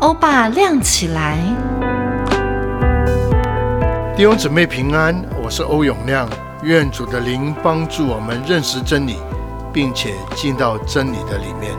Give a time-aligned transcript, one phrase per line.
[0.00, 1.36] 欧巴亮起来，
[4.16, 6.26] 弟兄姊妹平安，我是欧永亮。
[6.62, 9.18] 愿主的灵帮助我们认识真理，
[9.74, 11.74] 并且进到真理的里面。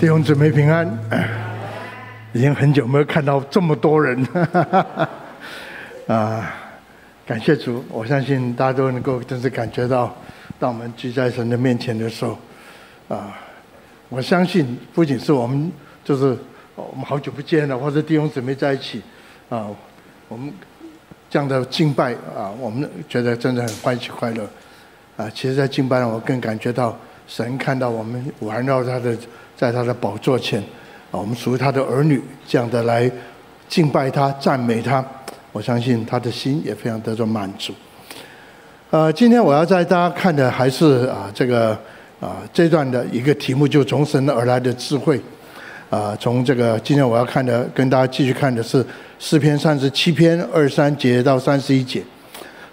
[0.00, 0.98] 弟兄姊妹平安，
[2.32, 4.26] 已经很久没有看到这么多人，
[6.08, 6.50] 啊，
[7.24, 7.84] 感谢主！
[7.88, 10.12] 我相信大家都能够真是感觉到。
[10.64, 12.38] 当我们聚在神的面前的时候，
[13.06, 13.36] 啊，
[14.08, 15.70] 我相信不仅是我们，
[16.02, 16.34] 就是
[16.74, 19.02] 我们好久不见了，或者弟兄姊妹在一起，
[19.50, 19.68] 啊，
[20.26, 20.50] 我们
[21.28, 24.48] 这样的敬拜啊，我们觉得真的很欢喜快乐，
[25.18, 29.14] 啊，其实，在敬拜上，我更感觉到神看到我们环绕他的，
[29.54, 30.62] 在他的宝座前，
[31.10, 33.12] 啊，我们属于他的儿女，这样的来
[33.68, 35.04] 敬拜他、赞美他，
[35.52, 37.74] 我相信他的心也非常得到满足。
[38.90, 41.70] 呃，今天我要带大家看的还是啊这个
[42.20, 45.20] 啊这段的一个题目，就从神而来的智慧。
[45.90, 48.84] 啊，从这个今天我要看的，跟大家继续看的是
[49.18, 52.02] 诗篇三十七篇二三节到三十一节。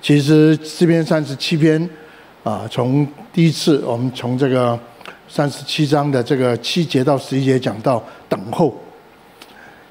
[0.02, 1.89] 其实诗篇三十七篇
[2.44, 4.78] 啊，从第一次我们从这个
[5.28, 8.76] 三十七章的这个七节到十一节讲到等候，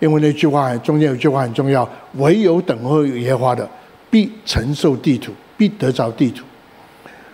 [0.00, 3.68] 因为那句话中间有句话很重要，唯有等候耶和华的，
[4.10, 5.32] 必承受地土。
[5.60, 6.42] 必得着地主，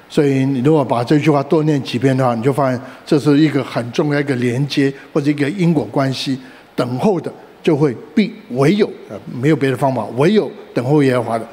[0.08, 6.36] 所以你如果把这句话多念几遍的话，你就发现这是一个很重要一个连接或者一个因果关系。
[6.74, 7.32] 等候的
[7.62, 11.46] 就会必唯有呃没有别的方法，唯有等候耶和华的，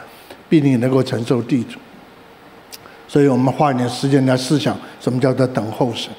[0.50, 1.78] 必定能够承受地主。
[3.08, 6.12] 所以我们花一点时间来思想什么叫做等候神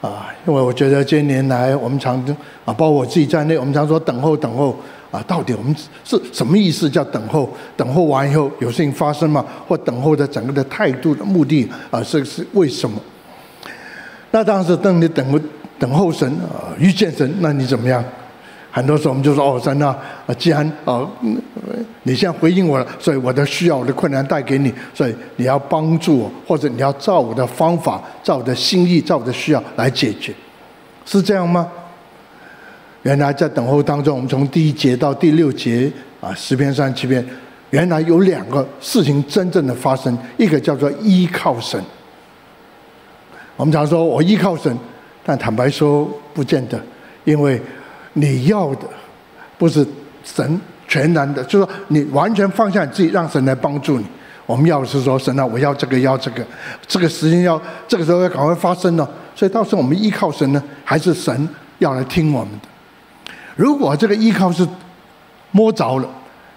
[0.00, 0.32] 啊？
[0.46, 2.18] 因为我觉得这些年来我们常
[2.64, 4.74] 啊，包括我自己在内，我们常说等候等候。
[5.14, 6.90] 啊，到底我们是什么意思？
[6.90, 9.44] 叫等候，等候完以后有事情发生吗？
[9.68, 13.00] 或等候的整个的态度的目的啊，是是为什么？
[14.32, 15.38] 那当时等你等候
[15.78, 18.04] 等候神啊，遇见神，那你怎么样？
[18.72, 19.96] 很多时候我们就说哦，神啊，
[20.36, 21.08] 既然啊，
[22.02, 30.34] 你现在回应我了，所以我的需要、我的困难带给你，所以你要帮助我，或者你要照我的方法、照我的心意、照我的需要来解决，
[31.06, 31.70] 是这样吗？
[33.04, 37.24] 原来在等候当中，我们从第一节到第六节啊，十篇三十七篇，
[37.68, 41.78] 原来有两个事情真正的发生，一个叫做依靠神。
[43.56, 44.74] 我们常说我依靠神，
[45.22, 46.80] 但坦白说不见得，
[47.24, 47.60] 因为
[48.14, 48.88] 你要的
[49.58, 49.86] 不是
[50.24, 54.06] 神全然的，就是说你完全放下你自己，让神来帮助你。
[54.46, 56.42] 我们要的是说神啊，我要这个要这个，
[56.86, 61.46] 这个时间要这个时候要赶快发生了，所以到时候我们依靠神呢，还是神
[61.78, 62.68] 要来听我们的？
[63.56, 64.66] 如果这个依靠是
[65.52, 66.08] 摸着了，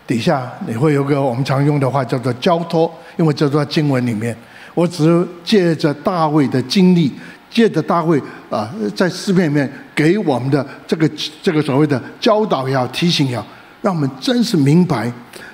[0.05, 4.35] 底下你会有个我们常用的话叫做交托，因为这段经文里面，
[4.73, 7.11] 我只是借着大卫的经历，
[7.49, 11.09] 借着大卫啊，在诗篇里面给我们的这个
[11.41, 13.45] 这个所谓的教导也好，提醒也好，
[13.81, 15.11] 让我们真实明白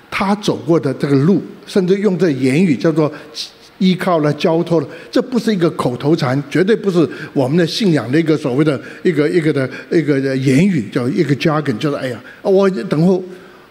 [0.10, 3.12] 他走过的这个路，甚至用这言语叫做。
[3.80, 13.24] 依靠了，交托了，这不是一个口头禅，绝对不是我们的信仰的一个所谓的一个一个的一个的言语，叫一个 jargon，就是哎呀，我等候。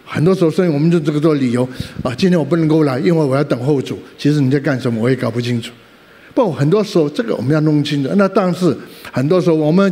[0.04, 1.66] 很多时候，所以我们就这个做理由
[2.02, 3.98] 啊，今天我不能够来，因为我要等候主。
[4.18, 5.72] 其实你在干什么，我也搞不清楚。
[6.34, 8.10] 不很多时候，这个我们要弄清楚。
[8.16, 8.76] 那但是
[9.10, 9.90] 很多时候，我们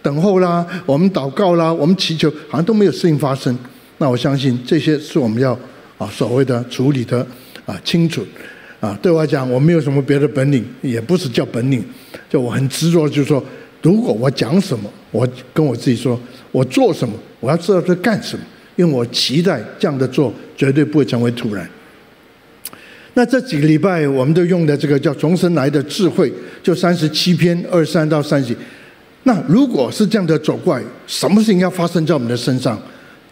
[0.00, 3.58] 等候啦，我们祷告啦，我们祈求，好像都没有事情发生。
[3.96, 5.58] 那我相信这些是我们要
[5.96, 7.26] 啊所谓的处理的
[7.66, 8.24] 啊清楚。
[8.80, 11.84] 啊，对我来讲，我没有什么别的本领，也不是叫本领，
[12.30, 13.44] 就我很执着，就是说，
[13.82, 16.18] 如果我讲什么，我跟我自己说，
[16.52, 18.44] 我做什么，我要知道在干什么，
[18.76, 21.68] 因为我期待这样的做绝对不会成为突然。
[23.14, 28.56] 那这几个礼拜，我们都用的这个叫从神来的智慧，就三十七篇二三到三十。
[29.24, 32.80] 那如果是这样的走过来，什么事情要发生在我们的身上？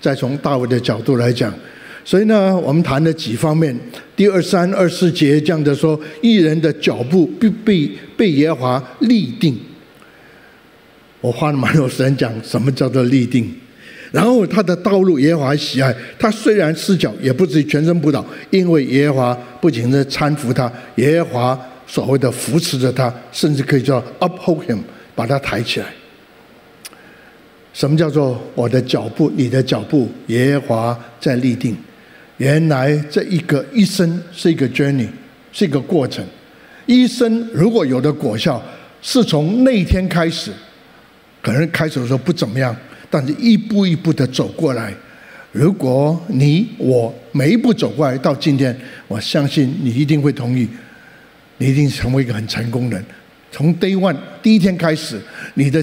[0.00, 1.54] 再从大卫的角度来讲。
[2.06, 3.76] 所以呢，我们谈了几方面。
[4.14, 9.58] 第二三二四节这样的说，艺人的脚步必被被耶华立定。
[11.20, 13.52] 我花了蛮多时间讲什么叫做立定。
[14.12, 24.78] 然后他的道路耶华喜爱，他虽然赤脚，也不至于全身不倒，因为耶华不仅是搀扶他，耶华所谓的扶持着他，甚至可以叫 uphold him，
[25.16, 25.86] 把他抬起来。
[27.72, 31.76] 什么叫做我的脚步，你的脚步，耶华在立定。
[32.38, 35.08] 原来这一个一生是一个 journey，
[35.52, 36.24] 是一个过程。
[36.84, 38.62] 一生如果有的果效，
[39.00, 40.52] 是从那一天开始，
[41.42, 42.76] 可能开始的时候不怎么样，
[43.08, 44.92] 但是一步一步的走过来。
[45.52, 48.78] 如果你我每一步走过来到今天，
[49.08, 50.68] 我相信你一定会同意，
[51.56, 53.06] 你一定成为一个很成功的人。
[53.50, 55.18] 从 day one 第一天开始，
[55.54, 55.82] 你的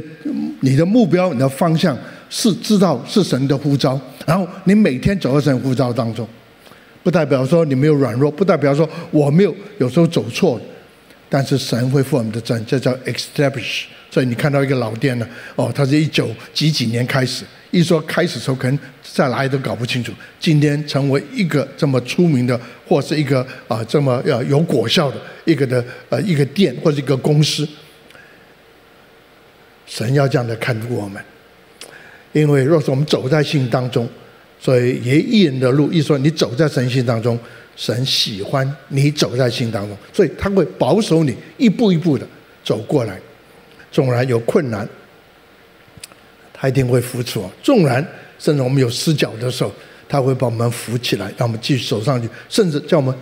[0.60, 1.98] 你的目标、你的方向
[2.30, 6.28] 是知道是神的呼召，然后你每天走在神呼召当中，
[7.04, 10.60] 不代表说你没有软弱，不代表说我没有有时候走错，
[11.30, 13.84] 但是神会负我们的责任，这叫 establish。
[14.10, 27.68] 所以你看到一个老店呢，哦，它是一九几几年开始，一说开始的时候可能在哪里都搞不清楚，今天成为一个这么出名的，或是一个啊、这么要有果效的一个的呃一个店或者一个公司，
[29.88, 31.20] 神要这样的看顾我们，
[32.34, 34.08] 因为若是我们走在信当中，
[34.64, 37.38] 所以也义人的路，一说你走在神心当中，
[37.76, 42.26] 神喜欢你走在心当中，所以他会保守你一步一步的
[42.64, 43.20] 走过来。
[43.92, 44.88] 纵然有困难，
[46.54, 47.52] 他一定会扶持我。
[47.62, 48.08] 纵然
[48.40, 49.72] 甚至我们有失脚的时候，
[50.08, 52.30] 他会把我们扶起来，让我们继续走上去。
[52.48, 53.14] 甚至叫我们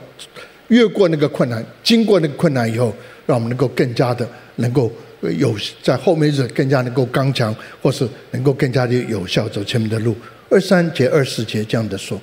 [0.67, 2.95] 越过那个困难，经过那个困难以后，
[3.25, 4.91] 让我们能够更加的能够
[5.39, 10.15] 有在后面日子更加能够刚强，或是能够更加的有效走前面的路。
[10.51, 12.21] 二三节、二四节这样的说。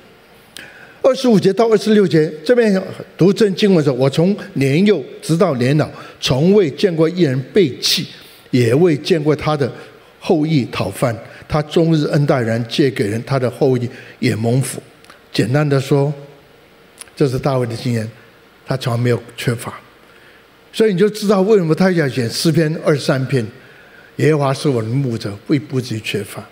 [1.02, 2.80] 二十五节到二十六节这边
[3.16, 5.90] 读正经文的时候，我从年幼直到年老，
[6.20, 8.06] 从未见过一人背弃。
[8.50, 9.70] 也未见过他的
[10.18, 11.14] 后裔讨饭，
[11.46, 13.86] 他终日恩待人，借给人，他的后裔
[14.20, 14.82] 也蒙福。
[15.30, 16.10] 简单的说，
[17.14, 18.08] 这是大卫的经验，
[18.66, 19.78] 他从来没有缺乏。
[20.72, 23.46] 所以你就知道为什么他要写诗篇二三篇。
[24.16, 26.42] 耶和华是我的牧者，必不至于缺乏。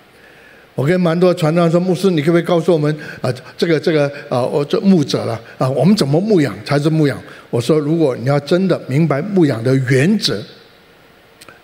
[0.77, 7.21] 我跟蛮多传道说，牧师，你可不可以告诉我们啊，这个这个啊，我做牧者了啊，我们怎么牧养才是牧养？
[7.51, 10.41] 我说，如果你要真的明白牧养的原则。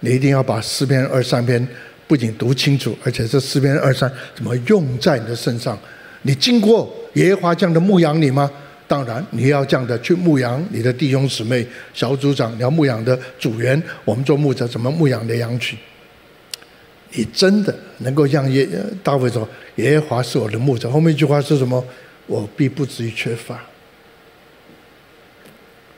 [0.04, 1.64] 你一定要把诗篇二三篇
[2.08, 5.78] 不仅读清楚，而且这诗篇二三怎么用在你的身上？
[6.22, 8.50] 你经过耶和华这样的牧养你吗？
[8.88, 13.80] 当然，你要这样的去牧养你的弟兄姊妹、小组长，你要牧养的组员。
[14.04, 15.78] 我们做牧者怎么牧养的羊群？
[17.12, 18.68] 你真的能够让耶
[19.02, 21.84] 大卫说：“耶和华是我的牧者。”后面一句话是什么？
[22.26, 23.60] 我必不至于缺乏。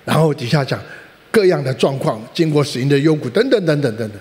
[0.05, 0.81] 然后底下讲。
[1.35, 4.21] 各样的状况，经过死荫的幽谷，等等等等等等，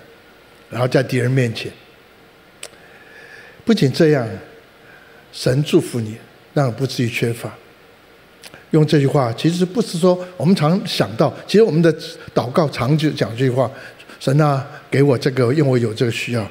[0.71, 1.71] 然后在敌人面前，
[3.63, 4.27] 不仅这样，
[5.31, 6.17] 神祝福你，
[6.55, 7.55] 让你不至于缺乏。
[8.71, 11.95] 用这句话，其实不是说我们常想到，其实我们的
[12.33, 13.69] 祷告常就讲这句话：
[14.19, 16.49] 神啊，给我这个，因为我有这个需要。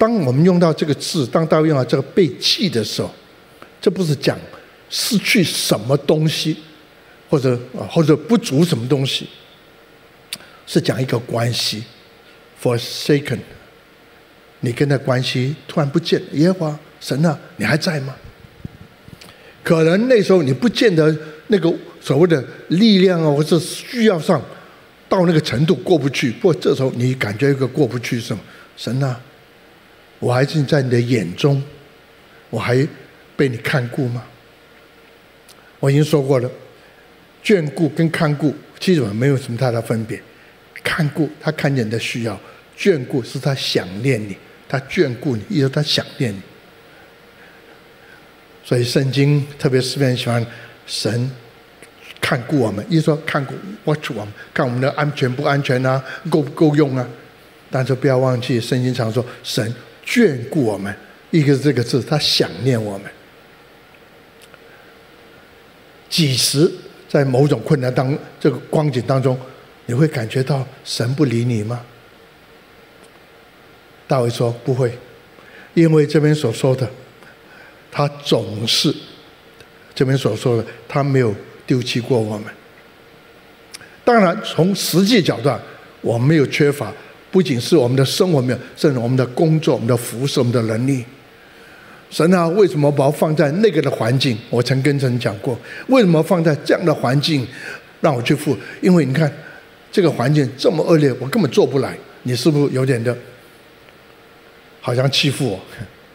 [0.00, 3.10] 当我们用到这个字，当大卫用到这个被弃的时候，
[3.82, 4.38] 这不是讲
[4.88, 6.56] 失去什么东西，
[7.28, 9.28] 或者或者不足什么东西。
[10.66, 11.84] 是讲一个关系
[12.62, 13.40] ，forsaken，
[14.60, 18.16] 你跟他关系突然不见，耶和华神啊，你还在吗？
[19.62, 21.14] 可能那时候你不见得
[21.48, 21.70] 那个
[22.00, 24.40] 所谓的力量啊，或者需要上
[25.10, 26.30] 到那个程度过不去。
[26.30, 28.42] 不过这时候你感觉一个过不去是什么？
[28.78, 29.20] 神啊，
[30.20, 31.60] 我还是在你的眼中，
[32.50, 32.86] 我还
[33.36, 34.22] 被你看顾吗？
[35.80, 36.50] 我已经说过了，
[37.42, 40.20] 眷顾跟看顾基本没有什么太大分别。
[40.82, 42.38] 看顾他看见你的需要，
[42.78, 44.36] 眷顾是他想念你，
[44.68, 46.40] 他眷顾你，意思他想念你。
[48.62, 50.46] 所以圣经特别是很喜欢
[50.86, 51.30] 神
[52.20, 57.06] 看顾我们，意思说看顾 watch 我们，看我们的安全不安全啊，够不够用啊？
[57.70, 59.74] 但是不要忘记，圣经常说神
[60.10, 60.92] 眷顾我们，
[61.30, 63.08] 一个是这个字，他想念我们。
[66.08, 66.68] 几时
[67.08, 69.38] 在某种困难当这个光景当中，
[69.86, 71.80] 你会感觉到神不理你吗？
[74.08, 74.92] 大卫说不会，
[75.74, 76.90] 因为这边所说的，
[77.92, 78.92] 他总是
[79.94, 81.32] 这边所说的，他没有
[81.64, 82.52] 丢弃过我们。
[84.04, 85.56] 当然，从实际角度，
[86.00, 86.92] 我没有缺乏，
[87.30, 91.04] 不仅是我们的生活没有，甚至我们的工作、我们的服侍、我们的能力。
[92.10, 94.36] 神啊，为什么把我放在那个的环境？
[94.48, 95.58] 我曾跟神讲过，
[95.88, 97.46] 为什么放在这样的环境
[98.00, 98.56] 让我去付？
[98.80, 99.32] 因为你看。
[99.92, 101.98] 这个环境这么恶劣，我根本做不来。
[102.22, 103.12] 你是不是有点的，
[104.80, 105.60] 好像欺负我？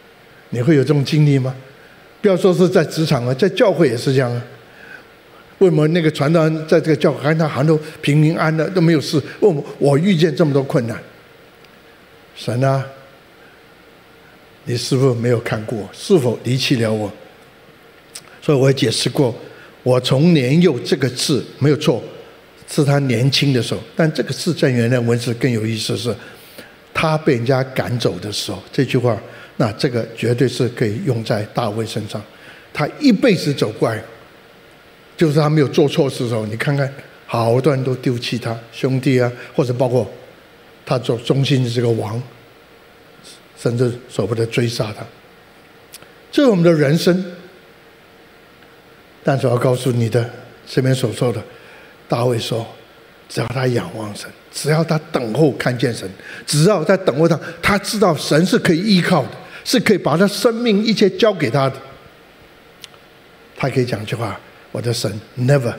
[0.48, 1.54] 你会有这种经历吗？
[2.22, 4.42] 不要说是在职场啊，在教会也是这样啊。
[5.58, 9.16] 为什么那个传道人在这个教会，他好像都平平安安的都没有事？
[9.40, 10.98] 为什么我遇见这么多困难？
[12.34, 12.84] 神啊，
[14.64, 15.88] 你是不是没有看过？
[15.92, 17.10] 是否离弃了我？
[18.42, 19.34] 所以我也解释过，
[19.82, 22.02] 我从年幼这个字没有错。
[22.68, 26.12] 是他年轻的时候，但这个字在原来文字更有意思是，
[26.92, 29.16] 他被人家赶走的时候，这句话，
[29.58, 32.20] 那这个绝对是可以用在大卫身上。
[32.72, 34.02] 他一辈子走过来，
[35.16, 36.92] 就是他没有做错事的时候，你看看
[37.26, 40.10] 好多人都丢弃他，兄弟啊，或者包括
[40.84, 42.22] 他做中心的这个王，
[43.58, 45.04] 甚至舍不得追杀他。
[46.30, 47.32] 这是我们的人生。
[49.24, 50.30] 但是我要告诉你的，
[50.68, 51.42] 身边所说的，
[52.08, 52.64] 大卫说，
[53.28, 56.08] 只要他仰望神，只要他等候看见神，
[56.46, 59.30] 只要在等候他，他知道神是可以依靠的，
[59.64, 61.74] 是可以把他生命一切交给他的。
[63.56, 64.38] 他可以讲一句话
[64.76, 65.72] ：“我的神，never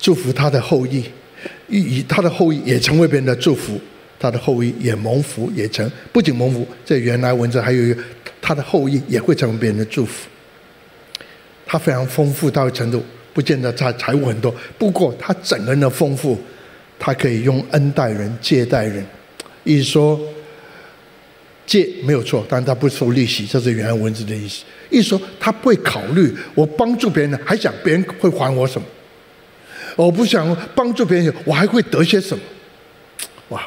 [0.00, 1.04] 祝福他的后裔，
[1.68, 3.80] 以他的后裔也成为别人的祝福。
[4.18, 8.02] 他的后裔也蒙福，也成不仅蒙福，在原来文字还有一个，
[8.42, 10.26] 他的后裔也会成为别人的祝福。
[11.64, 13.00] 他非常丰富到程度，
[13.32, 16.36] 不见得他财物很多，不过他整个人的丰富，
[16.98, 19.06] 他可以用恩待人、借待人。
[19.62, 20.20] 意思说
[21.66, 24.64] 借没有错，但他不收利息，这是原来文字的意思。
[24.88, 28.86] 意思说他不会考虑我帮助别人，还想别人会还我什么？
[29.96, 32.42] 我不想帮助别人，我还会得些什么？
[33.48, 33.66] 哇！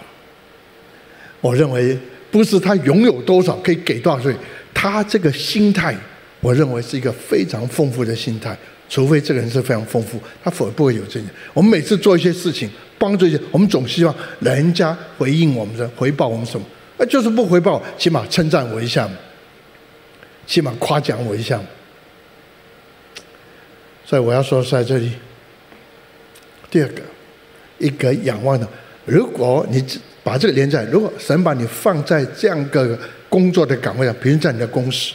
[1.41, 1.97] 我认为
[2.31, 4.35] 不是他拥有多少可以给多少，所以
[4.73, 5.95] 他这个心态，
[6.39, 8.57] 我认为是一个非常丰富的心态。
[8.87, 11.25] 除非这个人是非常丰富，他否不会有这些。
[11.53, 16.65] 我们每次做一些事情，帮助一些，我们总希望人家回应我们的，回报我们什么？
[16.99, 19.09] 那就是不回报，起码称赞我一下，
[20.45, 21.59] 起码夸奖我一下。
[24.05, 25.13] 所以我要说在这里，
[26.69, 27.01] 第二个，
[27.79, 28.67] 一个仰望的，
[29.05, 29.83] 如果你。
[30.21, 35.13] 把这个连在，如果神把你放在这样个工作的岗位上，比如在你的公司，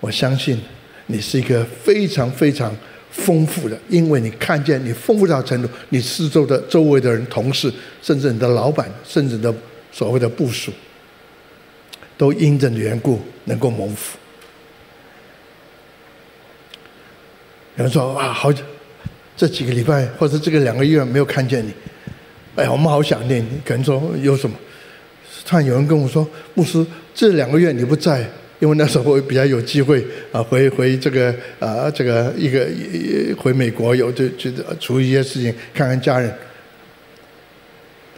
[0.00, 0.60] 我相信
[1.06, 2.74] 你是一个非常非常
[3.10, 9.54] 丰富的，因为你看见你丰富到程度，你四周的周围的人、同事，甚至你的老板，甚至你的
[9.92, 10.72] 所谓的部属，
[12.16, 14.16] 都因着你缘故能够蒙福。
[17.76, 18.52] 有人说啊，好，
[19.36, 21.72] 这几个礼拜或者这个两个月没有看见你。
[22.56, 23.60] 哎，我们好想念你。
[23.64, 24.56] 可能说有什么？
[25.46, 28.28] 突然有人跟我说：“牧师，这两个月你不在，
[28.60, 32.64] 因为那时候我比较有机会啊，回回这个啊，这个一个
[33.36, 36.32] 回美国，有就就处理一些事情，看看家人。”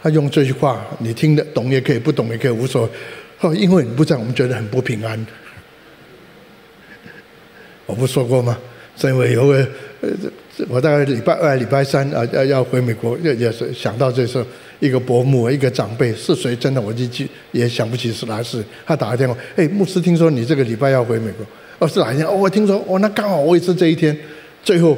[0.03, 2.89] 他用这句话，你听得懂也可以，不懂也可以，无所谓。
[3.39, 5.25] 哦，因为你不在，我们觉得很不平安。
[7.85, 8.57] 我不说过吗？
[8.97, 9.67] 是因为有个。
[10.67, 14.45] 我大概礼拜二、礼拜三啊，要要回美国，也也是想到这事，
[14.79, 16.55] 一个伯母，一个长辈是谁？
[16.55, 18.63] 真的，我就记也想不起是哪事。
[18.85, 21.45] 他打个电话，哎，牧师，听说你这个礼拜要回美国？
[21.79, 22.27] 哦，是哪一天？
[22.27, 24.17] 哦，我听说，哦，那刚好我也是这一天。
[24.63, 24.97] 最后，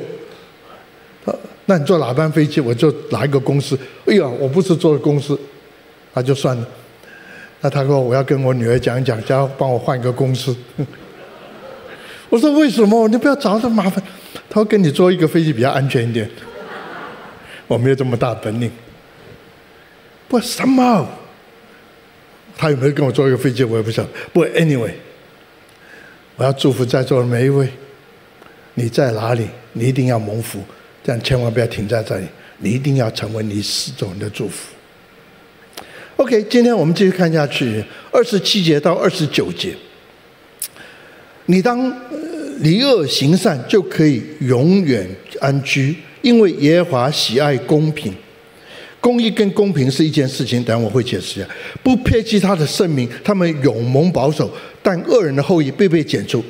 [1.26, 1.34] 他
[1.66, 2.62] 那你坐哪班飞机？
[2.62, 3.78] 我就哪一个公司？
[4.06, 5.40] 哎呀，我不是坐公司，
[6.14, 6.68] 那就算了。
[7.62, 10.56] 那他说我要跟我女儿讲一讲，叫帮我换一个公司。
[12.30, 13.08] 我说为什么？
[13.08, 14.04] 你不要找这么麻烦。
[14.50, 16.30] 他会跟你坐一个飞机比较安全一点。
[17.68, 18.70] 我没有这么大本领。
[20.28, 21.08] 不什么？
[22.58, 23.64] 他有没有跟我坐一个飞机？
[23.64, 24.10] 我也不晓得。
[24.34, 24.92] 不 anyway，
[26.36, 27.68] 我要祝福在座的每一位。
[28.76, 29.48] 你在哪里？
[29.74, 30.60] 你一定要蒙福，
[31.04, 32.26] 这样千万不要停在这里。
[32.60, 34.74] 你一定要成为你四周人的祝福。
[36.18, 39.76] OK，今天我们继续看下去，二十七节到二十九节。
[41.46, 41.94] 你当。
[42.60, 45.06] 离恶行善，就可以永远
[45.42, 48.16] 安居，因为耶和华喜爱公平。
[49.06, 51.48] 公义跟公平是一件事情，等下我会解释一下。
[51.84, 54.48] 不撇弃他的圣名，他们永蒙保守；
[54.82, 56.44] 但恶人的后裔必被剪除。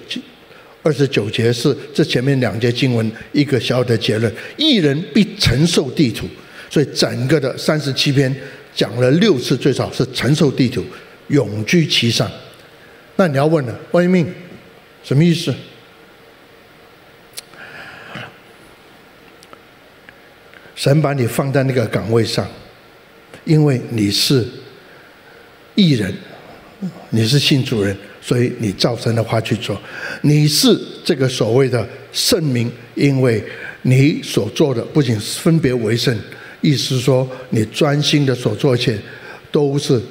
[0.81, 6.25] 二十九节是这前面两节经文一个小小的结论：一人必承受地土。
[6.69, 8.33] 所以整个的三十七篇
[8.73, 10.81] 讲了六次，最少是承受地土，
[11.27, 12.31] 永居其上。
[13.17, 14.27] 那你要问了，What do you mean？
[15.03, 15.53] 什么意思？
[20.75, 22.45] 神把你放在那个岗位上，
[23.45, 24.45] 因为你是
[25.73, 26.13] 艺人，
[27.11, 29.81] 你是信主人，所以你照神的话去做。
[30.21, 33.41] 你是这个所谓的圣明，因为
[33.83, 36.13] 你所做的不仅分别为圣，
[36.59, 38.99] 意思说你专心的所做一切
[39.51, 40.01] 都是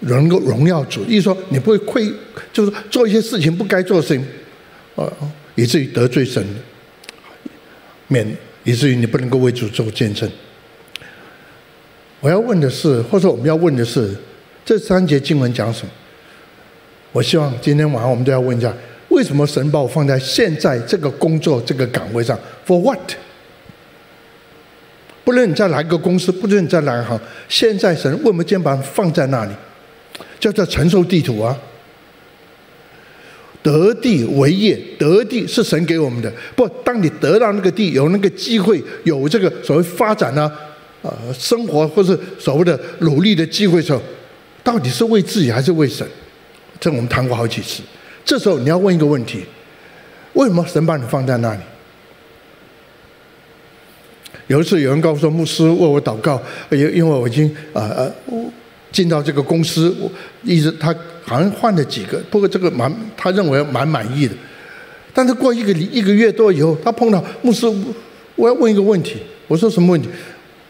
[0.00, 1.04] 能够荣耀主。
[1.04, 2.10] 意思说你不会亏，
[2.54, 4.26] 就是做一些事情不该做的事情，
[4.94, 5.12] 呃，
[5.56, 6.42] 以至于得罪神，
[8.08, 8.26] 免。
[8.66, 10.28] 以至于你不能够为主做见证。
[12.18, 14.12] 我要问的是，或者我们要问的是，
[14.64, 15.92] 这三节经文讲什么？
[17.12, 18.74] 我希望今天晚上我们都要问一下：
[19.08, 23.12] 为什么神把我放在现在这个工作这个岗位上？For what？
[25.24, 29.52] 不论你在哪一个公司，不论你在哪一行，现在神为什么今天把放在那里？
[30.40, 31.56] 叫做承受地土啊。
[33.66, 36.32] 得地为业，得地是神给我们的。
[36.54, 40.48] 不，当你得到那个地，有那个机会，有这个所谓发展呢，
[41.02, 44.00] 啊，生活或是所谓的努力的机会的时候，
[44.62, 46.06] 到底是为自己还是为神？
[46.78, 47.82] 这我们谈过好几次。
[48.24, 49.44] 这时候你要问一个问题：
[50.34, 51.60] 为什么神把你放在那里？
[54.46, 58.08] 有一次有人告诉说，牧师为我祷告，因因为我已经啊啊
[58.96, 60.10] 进到这个公司，我
[60.42, 60.94] 一直他。
[61.28, 64.34] 好像换了几个，不过这个蛮，他认为蛮满意的。
[65.12, 67.66] 但是过一个一个月多以后，他碰到牧师，
[68.36, 69.16] 我要问一个问题。
[69.48, 70.08] 我说什么问题？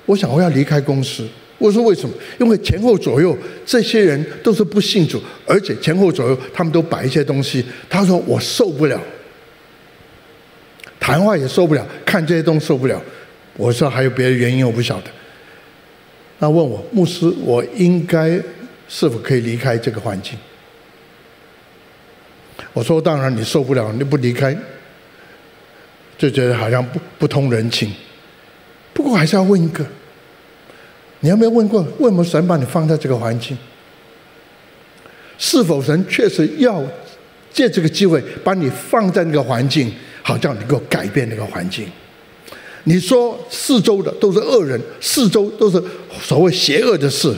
[0.07, 1.29] 我想我要离开公司。
[1.59, 2.15] 我说为什么？
[2.41, 7.63] 因为前后左右这些人都是不信主，而且前后左右他们都摆一些东西。
[7.91, 8.99] 他说我受不了，
[10.99, 12.99] 谈话也受不了，看这些东西受不了。
[13.59, 15.11] 我说还有别的原因，我不晓得。
[16.39, 18.41] 他问我牧师，我应该
[18.89, 20.39] 是否可以离开这个环境？
[22.73, 24.57] 我说：“当然，你受不了，你不离开，
[26.19, 27.91] 就觉得好像不不通人情。
[28.93, 29.85] 不过还是要问一个：
[31.21, 33.57] 你有没有问过，为什么神把你放在这个环境？
[35.39, 36.83] 是否神确实要
[37.51, 39.91] 借这个机会把你放在那个环境，
[40.23, 41.91] 好像能够改变那个环境？
[42.89, 45.83] 你说四周的都是恶人，四周都是
[46.21, 47.35] 所谓邪恶的事。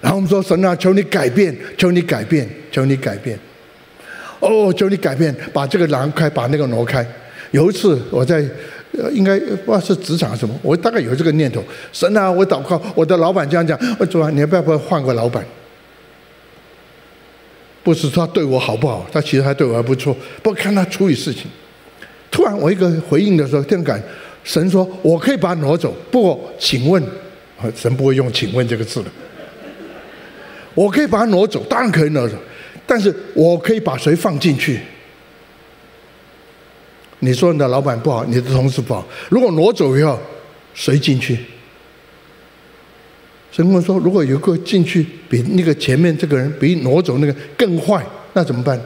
[0.00, 3.38] 然后我们说神啊，求你改变，求你改变，求你改变。”
[4.40, 7.06] 哦，求你改变，把这个拦开，把那个挪开。
[7.50, 8.42] 有一次我在，
[9.12, 11.62] 应该不知道是职场什么，我大概有这个念头。
[11.92, 15.44] 神啊，我祷告，我的老板这样讲，我主啊，你要不要换个老板？
[17.82, 20.16] 不是他对我好不好，他其实还对我还不错。
[20.42, 21.50] 不看他处理事情，
[22.30, 24.02] 突然我一个回应的时候，这样感
[24.44, 25.94] 神说，我可以把他挪走。
[26.10, 27.02] 不过请问，
[27.74, 29.10] 神不会用“请问”这个字的。
[30.74, 32.36] 我可以把他挪走，当然可以挪走。
[32.86, 34.80] 但是我可以把谁放进去？
[37.18, 40.18] 你说你的老板不好，你的同事不好，如果挪走以后，
[40.72, 41.36] 谁进去？
[43.52, 48.80] 神跟我说，如果有个进去比那个前面这个人比挪走那个更坏，那怎么办？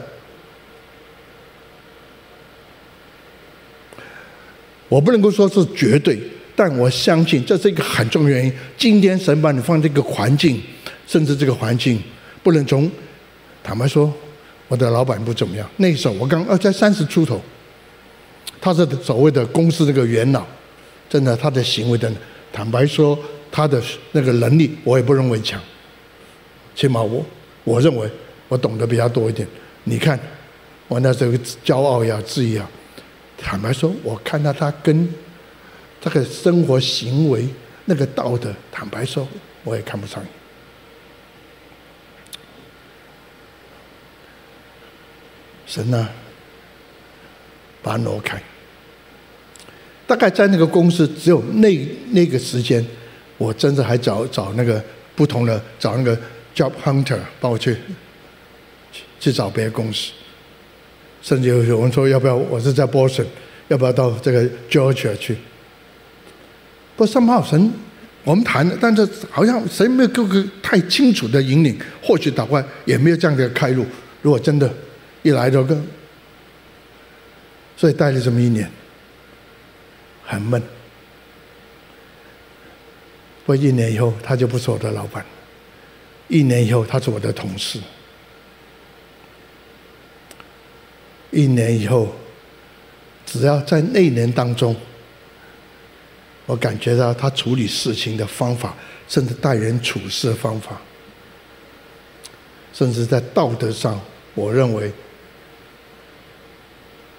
[4.87, 6.19] 我不能够说是绝对，
[6.55, 8.53] 但我相信这是一个很重要原因。
[8.77, 10.61] 今天神把你放这个环境，
[11.07, 12.01] 甚至这个环境
[12.43, 12.89] 不能从。
[13.63, 14.13] 坦白说，
[14.67, 15.67] 我的老板不怎么样。
[15.77, 17.41] 那时候我刚呃才三十出头，
[18.61, 20.45] 他是所谓的公司这个元老，
[21.09, 22.11] 真的他的行为的，
[22.53, 23.17] 坦白说
[23.51, 25.59] 他的那个能力我也不认为强，
[26.75, 27.25] 起码我
[27.63, 28.07] 我认为
[28.47, 29.47] 我懂得比较多一点。
[29.85, 30.19] 你看
[30.87, 31.31] 我那时候
[31.65, 32.69] 骄傲呀、自义啊，
[33.37, 35.07] 坦白说，我看到他跟
[36.01, 37.47] 这个生活行为
[37.85, 39.27] 那个道德，坦白说
[39.63, 40.31] 我也看不上眼。
[45.67, 46.07] 神呢，
[47.81, 48.41] 把它挪开。
[50.07, 51.75] 大概在那个公司，只有那
[52.11, 52.85] 那个时间，
[53.37, 54.81] 我真的还找找那个
[55.15, 56.15] 不同的，找那个
[56.55, 57.75] job hunter 帮我去
[59.19, 60.11] 去找别的公司。
[61.25, 63.25] 甚至有有人说，要不要我是在波士，
[63.69, 65.35] 要不要到这个 Georgia 去？
[66.95, 67.73] 不，三炮神，
[68.23, 73.83] 我们谈的，但是好像谁没有给个太清楚的引领，或许祷告也没有这样的开路。
[74.21, 74.71] 如果真的。
[75.23, 75.83] 一来就更，
[77.75, 78.69] 所以待了这么一年，
[80.23, 80.61] 很闷。
[83.43, 85.23] 不过一年以后，他就不是我的老板；
[86.27, 87.79] 一年以后，他是我的同事；
[91.35, 92.07] 一年以后，
[93.25, 94.73] 只要在那一年当中，
[96.45, 98.73] 我感觉到他处理事情的方法，
[99.09, 100.79] 甚至待人处事的方法，
[102.71, 103.99] 甚至在道德上，
[104.33, 104.89] 我认为。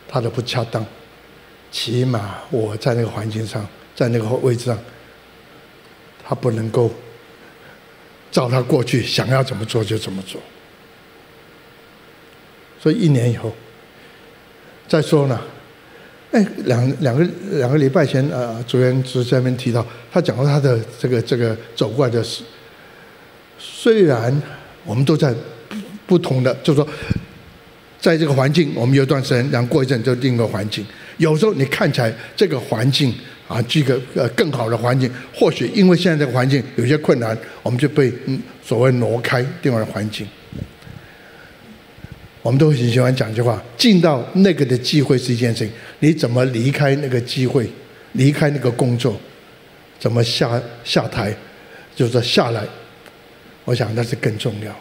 [0.08, 0.86] 他的不恰当，
[1.72, 4.78] 起码我在那个环境上，在那个位置上，
[6.24, 6.90] 他不能够
[8.30, 10.40] 照他过去想要怎么做就怎么做。
[12.80, 13.52] 所以一年以后，
[14.88, 15.40] 再说呢，
[16.32, 22.42] 哎，两两个两个礼拜前，呃，主任就在那边提到，他讲到他的这个这个走过来的事，
[23.58, 24.42] 虽然
[24.84, 25.34] 我们都在
[26.06, 26.88] 不同的，就是说。
[27.98, 30.86] 在这个环境，我们有段时间，然后过一阵就另一个环境。
[31.16, 33.12] 有时候你看起来这个环境
[33.48, 40.24] 啊，这个呃更好的环境，或许因为现在这个环境有些困难，我们就被嗯所谓挪开另外的环境。
[42.46, 47.68] 我们都很喜欢讲一句话：进到那个的机会是一件事情，你怎么离开那个机会，
[48.12, 49.18] 离开那个工作，
[49.98, 51.34] 怎么下下台，
[51.96, 52.62] 就是下来，
[53.64, 54.72] 我想那是更重要。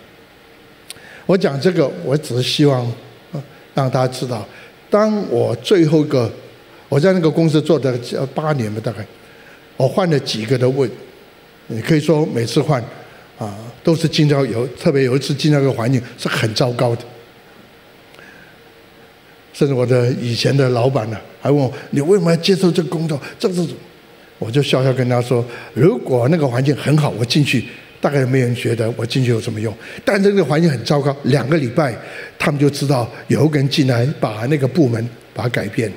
[1.25, 2.85] 我讲这个，我只是希望
[3.73, 4.47] 让大家知道，
[4.91, 6.31] 当我最后一个
[6.87, 7.99] 我在那个公司做的
[8.35, 9.03] 八年吧，大概
[9.75, 10.87] 我换了几个的位，
[11.65, 12.79] 你可以说每次换
[13.39, 17.01] 啊都是进到有，特别有一次进到一个环境是很糟糕的，
[19.55, 23.19] 甚至我的以前的老板呢还问我，你为什么要接受这个工作？
[23.39, 23.65] 这是，
[24.37, 27.65] 我就笑笑跟他说，如果那个环境很好，我进去。
[28.01, 31.15] 大概没人觉得我进去有什么用，但这个环境很糟糕。
[31.23, 31.97] 两个礼拜，
[32.37, 35.91] 他们就知道有个人进来把那个部门把它改变。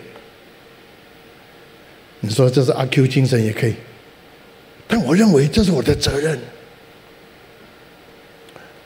[2.21, 3.75] 你说这是阿 Q 精神也可以，
[4.87, 6.39] 但我认为这是我的责任。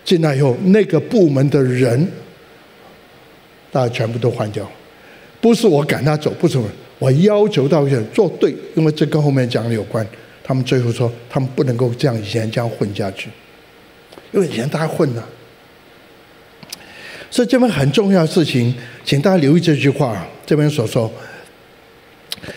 [0.05, 2.11] 进来以后，那个部门的人，
[3.73, 4.71] 大家全部都换掉，
[5.41, 7.83] 不是我赶他走，不是我，我要求他
[8.13, 10.07] 做对，因为这跟后面讲的有关。
[10.45, 13.31] 他们最后说，他们不能够这样以前这样混下去，
[14.33, 15.27] 因为以前大家混了。
[17.31, 20.27] 所以这边很重要的事情，请大家留意这句话。
[20.45, 21.11] 这边所说，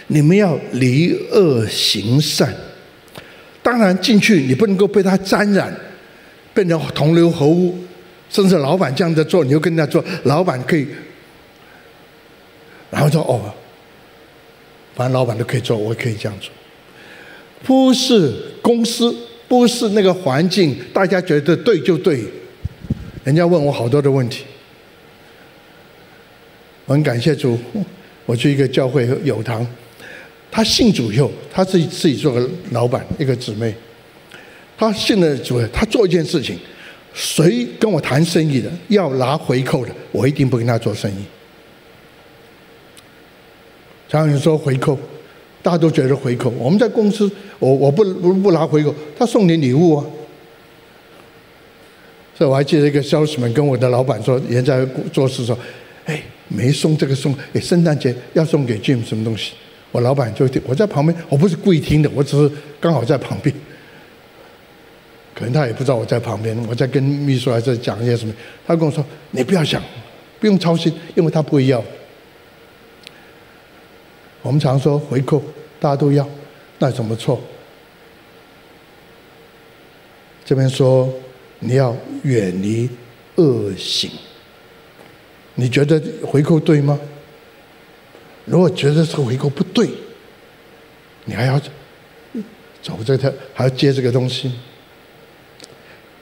[0.07, 2.53] 你们要离恶行善。
[3.63, 5.73] 当然进去，你不能够被他沾染，
[6.53, 7.73] 变成同流合污。
[8.27, 10.85] 甚至老板这样子做，你就跟他做，老板可以，
[12.95, 13.53] 然后说哦，
[14.95, 16.49] 反正老板都可以做，我可以这样做。
[17.61, 19.13] 不是公司，
[19.49, 22.23] 不是那个环境，大家觉得对就对。
[23.25, 24.45] 人家问我好多的问题，
[26.85, 27.59] 我很感谢主。
[28.25, 29.67] 我去一个教会有堂，
[30.49, 33.75] 他信主以后，他自己自己做个老板，一个姊妹。
[34.77, 36.57] 他信了主，他做一件事情，
[37.13, 41.25] 谁跟我谈生意的，要拿回扣的，我一定不跟他做生意。
[44.19, 44.97] 常有人说回扣。
[45.61, 50.05] 大家都觉得回扣，我们在公司，我我不不不拿回扣，他送你礼物啊。
[52.37, 55.57] 所以我还记得一个 salesman 跟我的老板说，人在做事说，
[56.05, 59.53] 哎，没送这个送，哎，圣诞节要送给 Jim 什么东西？
[59.91, 63.51] 我老板就我在旁边，我不是故意听的，我只是刚好在旁边，
[65.33, 68.33] 可能他也不知道我在旁边，我在跟秘书还在讲一些什么，
[68.67, 69.81] 他跟我说，你不要想，
[70.39, 71.83] 不用操心，因为他不会要。
[74.45, 75.41] 我们常说回扣，
[75.79, 76.27] 大家都要，
[76.77, 77.41] 那有什么错？
[80.45, 81.11] 这边说
[81.57, 82.87] 你要远离
[83.37, 84.11] 恶行，
[85.55, 86.99] 你觉得回扣对吗？
[88.45, 89.89] 如果觉得这个回扣不对，
[91.23, 91.59] 你还要
[92.83, 94.51] 走这条，还要接这个东西，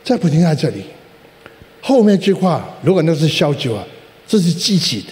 [0.02, 0.86] 再不停在这里。
[1.82, 3.86] 后面句话，如果那是消极啊，
[4.26, 5.12] 这是积极的。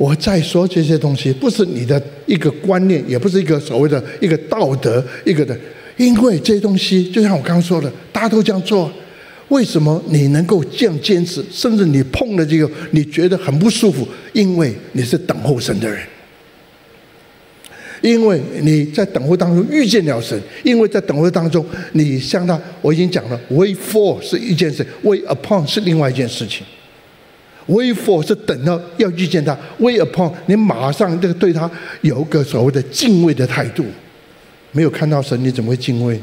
[0.00, 5.54] 我在说这些东西，不是你的一个观念，也不是一个所谓的一个道德，一个的，
[5.98, 8.90] 因为这些东西就像我刚刚说的，大家都这样做，
[9.48, 11.44] 为什么你能够这样坚持？
[11.50, 16.00] 甚至你碰了这个，你觉得很不舒服，因为你是等候神的人，
[18.00, 26.64] 因为你在等候当中遇见了神，因为在等候当中，你相当我已经讲了，wait for 是一件事，wait upon 是另外一件事情。
[27.66, 31.70] Wait for 是等到要遇见他，Wait upon 你马上这个对他
[32.00, 33.84] 有个所谓的敬畏的态度。
[34.72, 36.20] 没有看到神，你怎么会敬畏？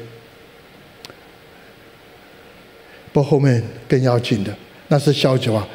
[3.13, 4.55] 不后面更要紧的，
[4.89, 5.67] 那是消极啊！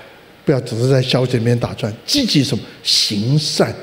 [0.44, 3.74] 不要只是在消极里面打转，积极什么行善。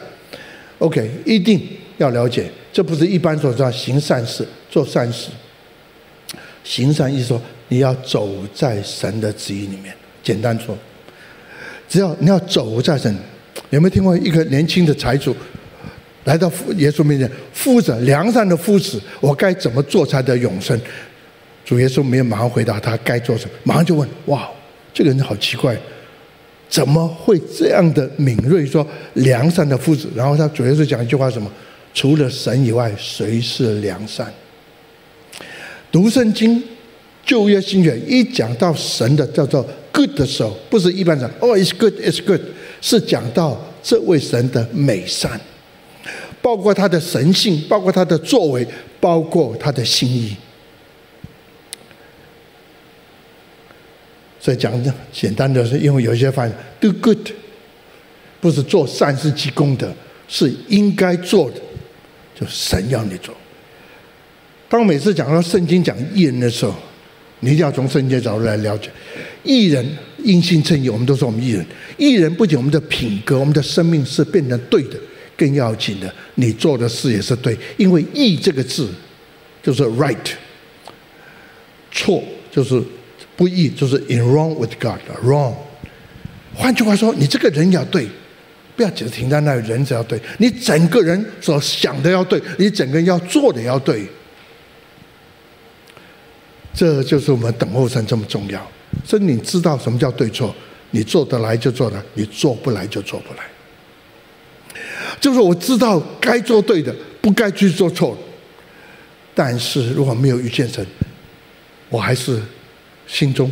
[0.77, 1.61] OK，一定
[1.97, 5.29] 要了解，这不是一般所说行善事、做善事。
[6.63, 9.93] 行善意思说，你要走在神的旨意里面。
[10.21, 10.77] 简单说。
[11.89, 13.13] 只要你要走在神，
[13.71, 15.35] 有没有听过一个年轻的财主
[16.25, 20.79] 来到耶稣面前，夫子良善的夫子，我该怎么做才得永生？
[21.65, 24.47] 主耶稣没有马上回答他该做什么，马上就问：哇，
[24.93, 25.75] 这个人好奇怪，
[26.69, 28.63] 怎么会这样的敏锐？
[28.65, 31.51] 说良善的夫子，然后他主耶稣讲一句话什么？
[31.93, 34.31] 除了神以外，谁是良善？
[35.91, 36.63] 读圣经。
[37.29, 42.41] 旧约新约一讲到神的叫做 good 的时候，不是一般讲哦，it's good，it's good，
[42.81, 45.39] 是讲到这位神的美善，
[46.41, 48.67] 包括他的神性，包括他的作为，
[48.99, 50.35] 包括他的心意。
[54.39, 57.29] 所以讲的简单的是，因为有些翻译 do good，
[58.41, 59.93] 不是做善事积功德，
[60.27, 61.61] 是应该做的，
[62.33, 63.35] 就神要你做。
[64.67, 66.73] 当每次讲到圣经讲义人的时候，
[67.41, 68.89] 你一定要从圣经角度来了解，
[69.43, 69.85] 义人
[70.23, 71.65] 因信称义，我们都说我们义人。
[71.97, 74.97] 义人不仅我们的品格、我们的生命是变成对的，
[75.37, 77.57] 更要紧的，你做的事也是对。
[77.77, 78.89] 因为义这个字
[79.63, 80.17] 就是 right，
[81.91, 82.21] 错
[82.51, 82.83] 就是
[83.37, 85.53] 不义，就是 in wrong with God，wrong。
[86.53, 88.05] 换句话说，你这个人要对，
[88.75, 94.05] 不要只停在那里，人只要对，你整个人所想的要对，你整个人要做的要对。
[96.79, 98.71] 这就是我们等候神这么重要。
[99.03, 100.55] 所以你知道什么叫对错，
[100.91, 103.43] 你做得来就做来，你做不来就做不来。
[105.19, 108.17] 就是我知道该做对的，不该去做错。
[109.35, 110.85] 但是如果没有遇见神，
[111.89, 112.41] 我还是
[113.05, 113.51] 心中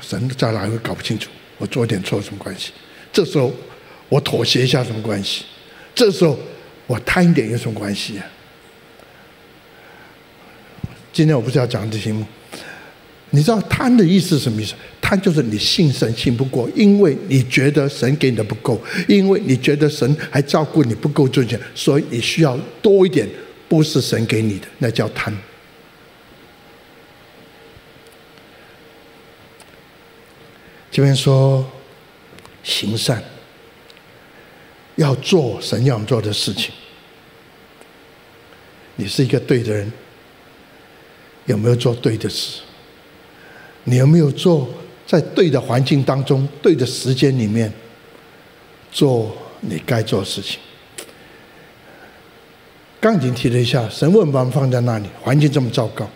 [0.00, 1.28] 神在哪里搞不清楚。
[1.58, 2.70] 我做一点错什么关系？
[3.12, 3.52] 这时候
[4.08, 5.44] 我妥协一下什么关系？
[5.96, 6.38] 这时候
[6.86, 8.26] 我贪一点有什么关系啊？
[11.14, 12.26] 今天我不是要讲这题目。
[13.30, 14.74] 你知道贪的意思是什么意思？
[15.00, 23.28] 贪就是你信神信不过，因为你觉得神给你的不够，因为你觉得神还照顾你不够尊敬，所以你需要多一点，
[23.68, 25.36] 不是神给你的，那叫贪。
[30.90, 31.64] 这边说
[32.64, 33.22] 行善，
[34.96, 36.72] 要做神要做的事情。
[38.96, 39.92] 你是一个对的人，
[41.46, 42.60] 有没有做对的事？
[43.84, 44.68] 你有没有做
[45.06, 47.72] 在对的环境当中、对的时间里面
[48.90, 50.58] 做你该做的事情？
[53.00, 55.06] 刚已经提了一下，神为什么放在那里？
[55.20, 56.08] 环境这么糟糕，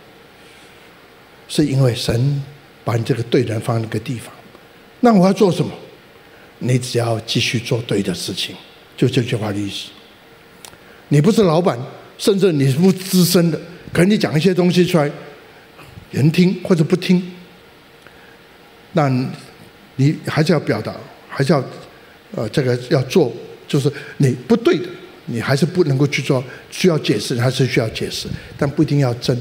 [1.46, 2.42] 是因为神
[2.82, 4.32] 把你这个对人放在那个地方。
[5.00, 5.70] 那我要做什么？
[6.60, 8.56] 你只要继续做对的事情，
[8.96, 9.90] 就这句话的意思。
[11.08, 11.78] 你不是老板，
[12.16, 13.60] 甚至你不资深的，
[13.92, 15.10] 可能你讲一些东西出来，
[16.10, 17.22] 人听或者不听。
[18.92, 19.08] 那
[19.96, 20.94] 你还是要表达，
[21.28, 21.62] 还是要，
[22.34, 23.32] 呃，这个要做，
[23.66, 24.88] 就是你不对的，
[25.26, 29.38] 你还是不能够去做，需要解释还是需要解释，但不一定要争。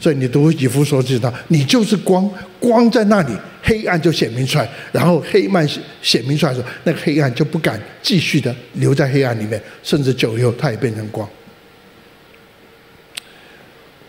[0.00, 5.68] 所以你读以弗所知道，你就是光，光在那里，黑暗就显明出来，然后黑暗
[6.00, 11.28] 显明出来的时候，那个黑暗就不敢继续的留在黑暗里面，甚至久以后，它也变成光。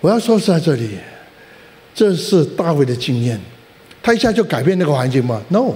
[0.01, 0.97] 我要说是在这里，
[1.93, 3.39] 这是大卫的经验。
[4.01, 5.73] 他一下就改变那个环境吗？No，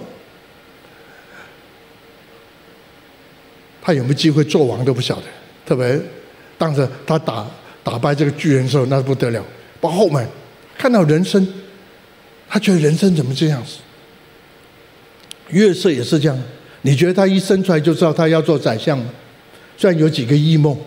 [3.82, 5.24] 他有没有机会做王都不晓得。
[5.66, 6.00] 特别
[6.58, 7.46] 当着他打
[7.84, 9.44] 打败这个巨人的时候，那不得了。
[9.82, 10.28] 到后面
[10.78, 11.46] 看到人生，
[12.48, 13.80] 他觉得人生怎么这样子？
[15.50, 16.44] 约瑟也是这样。
[16.84, 19.06] 你觉得他一生出来就知道他要做宰相吗？
[19.78, 20.78] 虽然有几个异梦，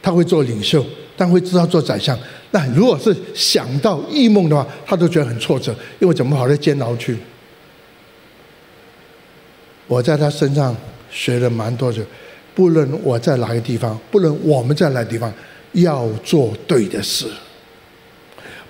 [0.00, 0.84] 他会做领袖，
[1.22, 2.18] 但会知道做宰相。
[2.50, 7.16] 但如果是想到异梦的话，他都觉得很挫折，因为怎么跑到监牢去？
[9.86, 10.76] 我在他身上
[11.12, 12.04] 学了蛮多的，
[12.56, 15.32] 不论我在哪个地方，不论我们在哪个地方，
[15.74, 17.26] 要做对的事，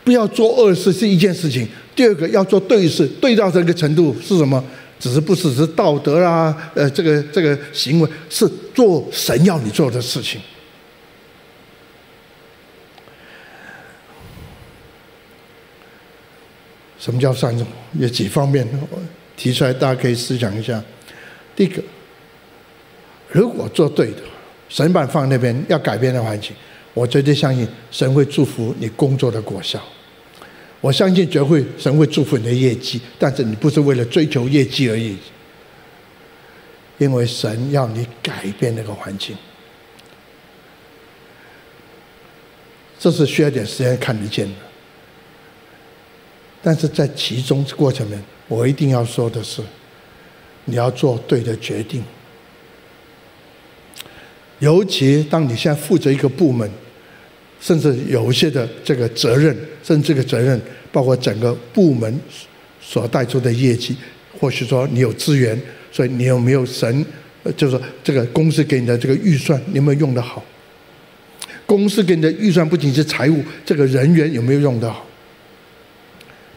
[0.05, 1.67] 不要做恶事是一件事情。
[1.97, 4.62] 第二个要做对事，对到这个程度是什么？
[5.01, 6.55] 只是不是只是道德啦？
[6.75, 10.38] 呃，这个这个行为是做神要你做的事情。
[17.03, 17.67] 什么叫善终？
[17.95, 18.99] 有几方面我
[19.37, 20.81] 提出来，大家可以思想一下。
[21.57, 21.83] 第一个，
[23.29, 24.19] 如果做对的，
[24.69, 26.53] 神把放那边要改变的环境，
[26.95, 29.83] 我绝对相信神会祝福你工作的果效。
[30.81, 35.17] 我相信绝会神会祝福你的业绩，但是你不是为了追求业绩而已，
[36.99, 39.37] 因为神要你改变那个环境，
[42.97, 44.55] 这是需要点时间看得见的。
[46.62, 49.61] 但是在其中过程里面，我一定要说的是，
[50.66, 52.03] 你要做对的决定。
[54.61, 56.70] 尤其当你现在负责一个部门，
[57.61, 60.61] 甚至有一些的这个责任，甚至这个责任
[60.92, 62.20] 包括整个部门
[62.81, 63.96] 所带出的业绩，
[64.38, 67.05] 或许说你有资源，所以你有没有神，
[67.57, 70.44] 就是说这个公司给你的这个预算，你有没有用得好？
[71.66, 75.05] 公司给你的预算不仅是财务，这个人员有没有用得好？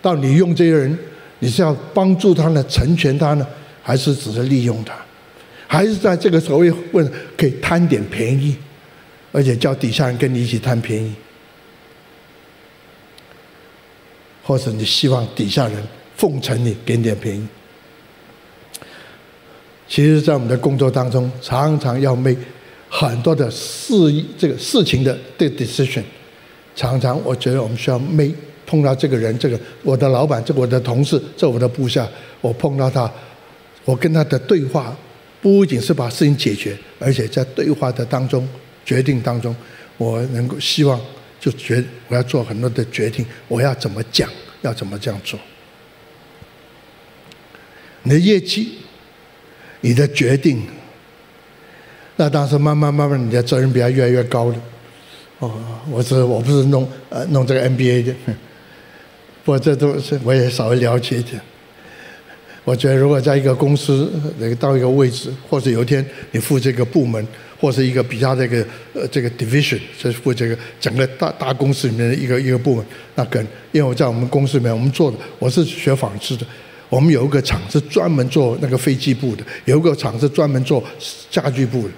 [0.06, 0.96] 到你用这些人，
[1.40, 3.48] 你是要帮助他呢，成全他呢，
[3.82, 4.94] 还是只是利用他？
[5.66, 8.56] 还是在这个所谓问可以贪点便宜，
[9.32, 11.12] 而且叫底下人跟你一起贪便宜，
[14.44, 15.84] 或者你希望底下人
[16.16, 17.48] 奉承你，给点便宜？
[19.88, 22.38] 其实，在我们的工作当中，常常要 make
[22.88, 23.96] 很多的事
[24.38, 26.04] 这个事情的的 decision，
[26.76, 28.36] 常常我觉得我们需要 make。
[28.66, 32.08] 碰到这个人，这个我的老板，这我的同事，这我的部下，
[32.42, 33.12] 我碰到他，
[33.84, 34.96] 我跟他的对话，
[35.42, 38.48] 不仅是把事情解决，而且在对话的当中、
[38.84, 39.56] 决定当中，
[39.98, 41.00] 我能够希望
[41.40, 44.30] 就决我要做很多的决定，我要怎么讲，
[44.62, 45.40] 要怎么这样做。
[48.04, 48.78] 你的业绩，
[49.82, 50.62] 你的决定，
[52.16, 54.56] 那当时慢慢慢慢，你的责任比他越来越高了。
[55.40, 55.52] 哦，
[55.90, 58.16] 我是我不是弄呃弄这个 MBA 的，
[59.46, 61.40] 不过这都是我也稍微了解一点。
[62.64, 67.24] 我觉得如果在一个公司那个到一个位置，或者有一天你负这个部门，
[67.62, 73.40] 或是一个比较这个呃这个 division，就是负这个整个大大公司里面的一个一个部门，那跟
[73.72, 76.46] 因为我在我们公司里面，我们做的我是学纺织的，
[76.90, 80.84] 我们有一个厂是专门做那个飞机部的，有一个厂是专门做
[81.30, 81.94] 家具部的。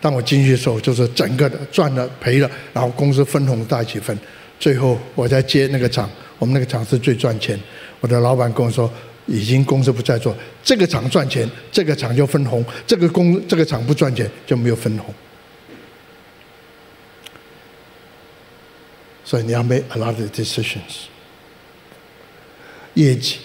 [0.00, 4.16] 当我进去的时候，就是整个的赚了赔了，然后公司分红大几分。
[4.62, 7.58] 最后我在接那个厂，我们那个厂是最赚钱。
[7.98, 8.88] 我的老板跟我说，
[9.26, 15.12] 已经公司不再做这个厂赚钱，这个厂就分红；这个工这个厂不赚钱就没有分红。
[19.24, 21.08] 所以你要 make a lot of decisions。
[22.94, 23.38] 业绩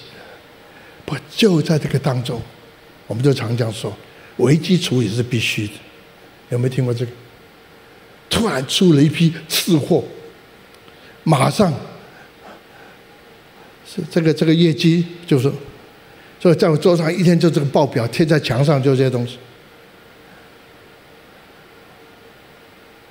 [1.03, 2.39] 不就在这个当中，
[3.07, 3.91] 我们就常讲说，
[4.35, 5.73] 危机处理是必须的。
[6.49, 7.11] 有没有听过这个？
[8.29, 10.03] 突然出了一批次货，
[11.27, 11.73] 马上
[13.85, 15.51] 是这个这个业绩就是，
[16.39, 19.37] 所以在我桌上一天就这个报表贴在墙上，就这些东西。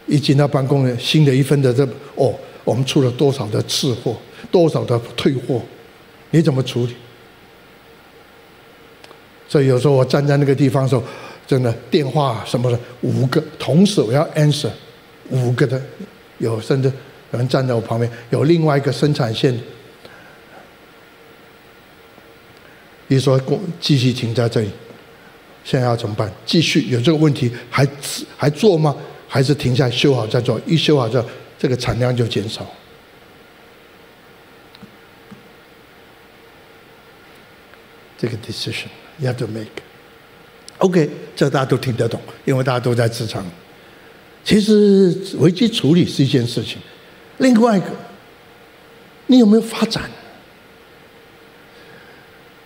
[0.06, 4.16] 一进到办公室，新的一份的这哦，我们出了多少的次货，
[4.50, 5.60] 多少的退货，
[6.30, 6.94] 你怎么处理？
[9.46, 11.02] 所以有时候我站在那个地方的时候。
[11.46, 14.68] 真的电话什么的五个同时我要 answer
[15.30, 15.80] 五个的，
[16.38, 16.92] 有甚至
[17.32, 19.52] 有人站在我旁边，有另外一个生产线，
[23.08, 24.70] 比如说工继续停在这里，
[25.64, 26.32] 现在要怎么办？
[26.44, 27.86] 继续有这个问题还
[28.36, 28.96] 还做吗？
[29.28, 30.60] 还是停下来修好再做？
[30.66, 32.64] 一修好之后，这个产量就减少。
[38.16, 38.86] 这个 decision
[39.18, 39.66] you have to make。
[40.78, 43.44] OK，这大家都听得懂，因为大家都在职场。
[44.44, 46.78] 其实危机处理是一件事情，
[47.38, 47.86] 另外一个，
[49.26, 50.02] 你有没有发展？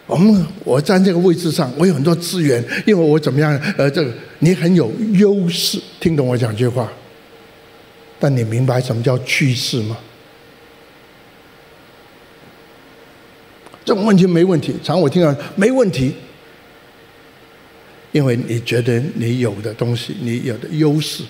[0.07, 3.57] 我们我在这个位置上，我有很多资源，因为我怎么样？
[3.79, 6.91] 呃，这个你很有优势，听懂我讲句话？
[8.19, 9.97] 但你明白什么叫趋势吗？
[13.85, 16.15] 这种问题没问题，常我听到没问题。
[18.13, 21.23] 因为你觉得你有的东西，你有的优势，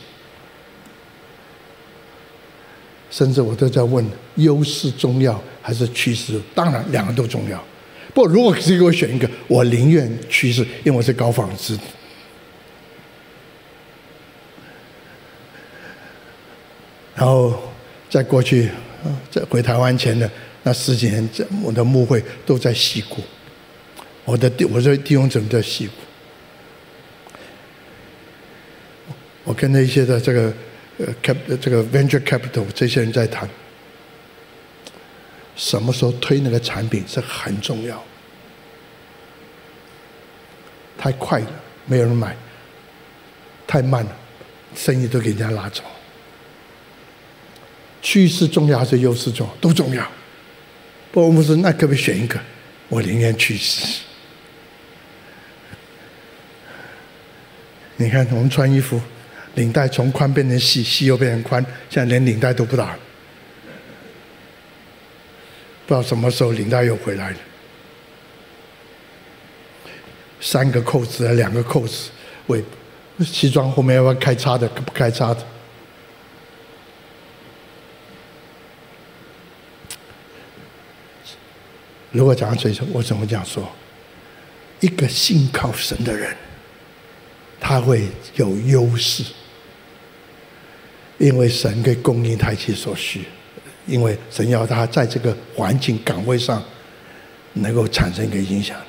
[3.11, 4.05] 甚至我都在问：
[4.37, 6.40] 优势重要还是趋势？
[6.55, 7.62] 当然，两个都重要。
[8.14, 11.83] 不，如果只给我选一个，我宁愿趋势，因为我是搞纺织的。
[17.14, 17.61] 然后，
[18.09, 18.70] 在过去，
[19.31, 20.31] 在回台湾前的
[20.62, 21.29] 那十几年，
[21.62, 23.23] 我的牧会都在西谷。
[24.25, 25.92] 我的，我的弟兄姊妹在矽谷。
[29.44, 30.53] 我跟那些的这个
[31.01, 33.49] 呃 cap 这个 venture capital 这些人在谈，
[35.57, 38.03] 什么时候推那个产品是很重要。
[40.99, 41.51] 太快了，
[41.87, 42.35] 没有人买；
[43.67, 44.17] 太慢了，
[44.75, 45.83] 生意都给人家拿走。
[48.03, 49.55] 趋势重要还是优势重要？
[49.57, 50.07] 都重要。
[51.11, 52.39] 不过我们说，那可不可以选一个？
[52.89, 54.03] 我宁愿趋势。
[57.97, 59.01] 你看，我们穿衣服。
[59.61, 62.99] 领带从宽变成细，细又变成宽，现在连领带都不打了。
[65.87, 67.37] 不知道什么时候领带又回来了。
[70.40, 72.09] 三个扣子，两个扣子，
[72.46, 72.64] 喂，
[73.23, 74.66] 西装后面要不要开叉的？
[74.66, 75.44] 不开叉的。
[82.12, 83.70] 如果讲到这些，我怎么讲说？
[84.81, 86.35] 一个信靠神的人，
[87.61, 89.23] 他会有优势。
[91.21, 93.27] 因为神给供应他一切所需，
[93.87, 96.64] 因为神要他在这个环境岗位上
[97.52, 98.81] 能够产生一个影响。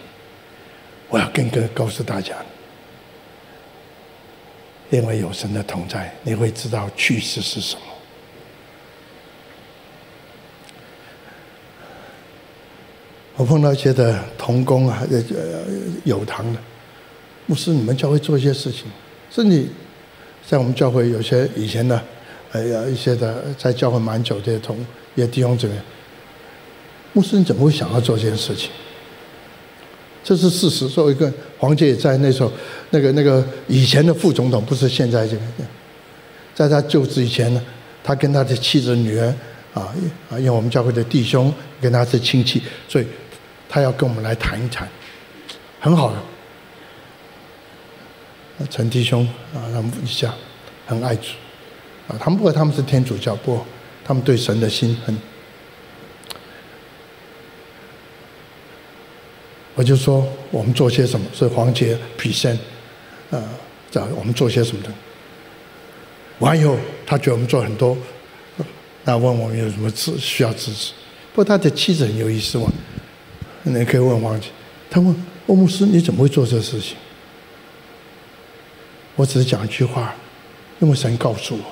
[1.09, 2.33] 我要跟哥告诉大家，
[4.89, 7.81] 因为有神的同在，你会知道趋势是什么。
[13.35, 15.17] 我碰到一些的童工啊，呃，
[16.05, 16.59] 有堂的
[17.45, 18.85] 牧师，你们教会做一些事情，
[19.29, 19.67] 甚至
[20.47, 22.01] 在我们教会有些以前的。
[22.51, 24.85] 还有一些的在教会蛮久的同
[25.15, 25.73] 也弟兄姊妹，
[27.13, 28.69] 牧师你怎么会想要做这件事情？
[30.23, 30.87] 这是事实。
[30.87, 32.51] 作为一个黄杰也在那时候，
[32.89, 35.41] 那个那个以前的副总统，不是现在这个，
[36.53, 37.63] 在他就职以前呢，
[38.03, 39.33] 他跟他的妻子女儿
[39.73, 39.95] 啊
[40.29, 43.07] 啊，因为我们教会的弟兄跟他是亲戚，所以
[43.67, 44.87] 他要跟我们来谈一谈，
[45.79, 46.17] 很好的。
[48.69, 49.25] 陈弟兄
[49.55, 50.31] 啊，他们一家
[50.85, 51.29] 很爱主
[52.19, 53.59] 他们不他们是天主教，不
[54.03, 55.17] 他们对神的心很。
[59.73, 62.57] 我就说我们做些什么，所以黄杰 present，
[63.29, 63.41] 呃，
[63.89, 64.91] 在我们做些什么的。
[66.39, 67.97] 完以后，他觉得我们做很多，
[69.05, 70.91] 那问我们有什么支需要支持。
[71.33, 72.71] 不过他的妻子很有意思嘛，
[73.63, 74.47] 你可以问黄杰，
[74.89, 75.15] 他问
[75.47, 76.97] 欧姆斯，你怎么会做这个事情？
[79.15, 80.13] 我只是讲一句话，
[80.79, 81.63] 因为神告诉我，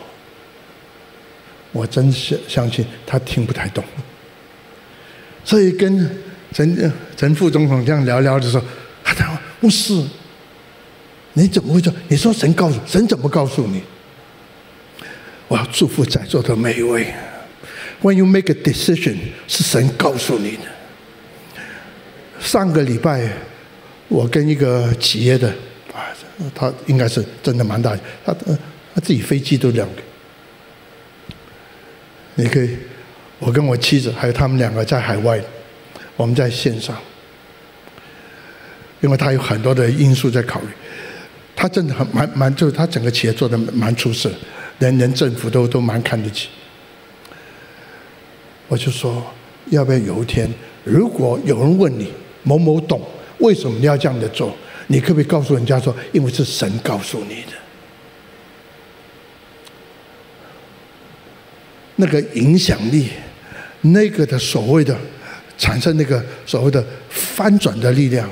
[1.71, 3.83] 我真相相信他听不太懂，
[5.43, 6.09] 所以跟
[6.51, 8.65] 陈陈副总统这样聊聊的时候，
[9.03, 9.93] 他讲不是，
[11.33, 11.93] 你怎么会做？
[12.07, 13.81] 你说神告诉，神怎么告诉你？
[15.47, 17.13] 我要祝福在座的每一位。
[18.01, 19.17] When you make a decision，
[19.47, 20.63] 是神告诉你的。
[22.39, 23.29] 上个礼拜，
[24.07, 25.49] 我跟一个企业的。
[25.93, 26.09] 啊
[26.55, 28.33] 他应该是真的蛮大，他
[28.95, 30.01] 他自己飞机都两个。
[32.39, 32.77] 你可以，
[33.37, 35.37] 我跟我妻子还有他们两个在海外，
[36.15, 36.97] 我们在线上，
[39.01, 40.67] 因为他有很多的因素在考虑。
[41.53, 44.31] 他真的很蛮蛮，就是他整个企业做的蛮出色，
[44.77, 46.47] 人人政府都都蛮看得起。
[48.69, 49.21] 我就说，
[49.65, 50.49] 要不要有一天，
[50.85, 52.13] 如果有人问你
[52.43, 53.01] 某某懂，
[53.39, 54.55] 为什么你要这样的做？
[54.87, 57.58] 你可不可以告诉人家说，因为是神告诉你的，
[62.01, 63.09] 那个影响力，
[63.81, 64.97] 那个的所谓的
[65.57, 68.29] 产生那个所谓的翻转的力量，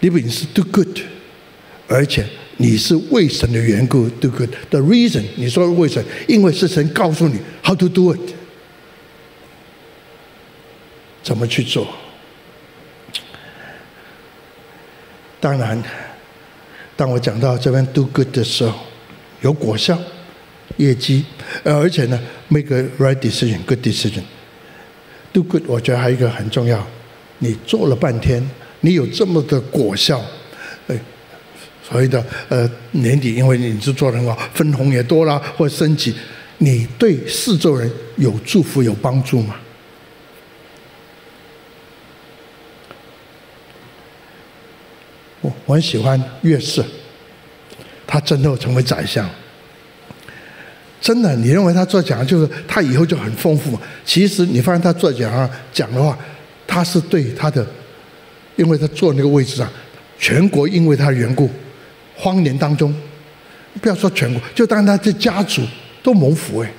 [0.00, 0.98] 你不仅是 do good，
[1.88, 2.26] 而且
[2.58, 4.50] 你是为神的缘故 do good。
[4.68, 8.34] The reason 你说为神，因为是神告诉你 how to do it，
[11.22, 11.88] 怎么去做。
[15.40, 15.82] 当然，
[16.96, 18.74] 当我讲到这边 do good 的时候，
[19.40, 19.98] 有果效、
[20.76, 21.24] 业绩，
[21.64, 24.22] 而且呢，make a right decision, good decision。
[25.32, 26.86] do good，我觉得还有一个很重要，
[27.40, 28.42] 你做了半天，
[28.80, 30.22] 你有这么的果效，
[30.88, 30.98] 哎，
[31.86, 36.14] 所谓的呃年底，因为你是做得很好，分红也多了，或升级，
[36.58, 39.56] 你对四周人有祝福、有帮助吗？
[45.42, 46.84] 我我很喜欢约瑟，
[48.06, 49.28] 他真的成为宰相。
[51.00, 53.78] 真的，你认为他做讲就是他以后就很丰富？
[54.04, 56.18] 其实你发现他做讲啊讲的话，
[56.66, 57.64] 他是对他的，
[58.56, 59.70] 因为他坐那个位置上，
[60.18, 61.48] 全国因为他的缘故，
[62.16, 62.92] 荒年当中，
[63.80, 65.62] 不要说全国，就当他的家族
[66.02, 66.72] 都蒙福哎。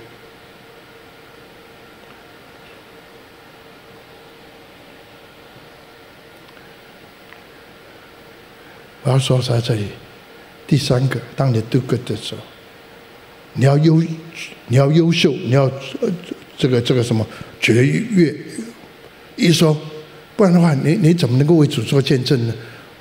[9.04, 9.88] 我要说在这里，
[10.68, 12.42] 第三个，当你 do good 的时候，
[13.58, 14.02] 你要优，
[14.68, 15.64] 你要优秀，你要
[16.02, 16.10] 呃
[16.58, 17.26] 这个这个什么
[17.60, 18.34] 卓越，
[19.36, 19.78] 一说，
[20.36, 22.54] 不然的话，你你怎么能够为主做见证呢？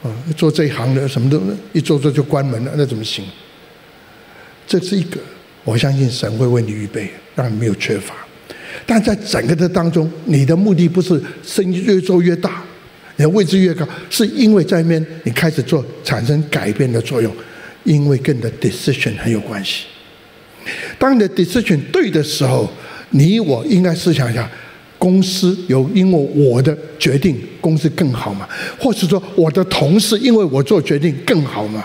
[0.03, 1.41] 啊，做这一行的什么都
[1.73, 3.25] 一做做就关门了，那怎么行？
[4.67, 5.21] 这是一个，
[5.65, 8.15] 我相信神会为你预备，让你没有缺乏。
[8.85, 12.63] 但在整个的当中，你的目的不是生意越做越大。
[13.19, 17.35] 你的位置越高，是因为在那边你开始做产生改变的作用，
[17.85, 19.87] 因为跟你的 decision 很有关系。
[20.99, 22.69] 当你的 decision 对的时候，
[23.11, 24.51] 你我应该思想一下，
[24.99, 28.49] 公司有因为我的决定，公司更好吗？
[28.79, 31.85] 或是说我的同事因为我做决定更好吗？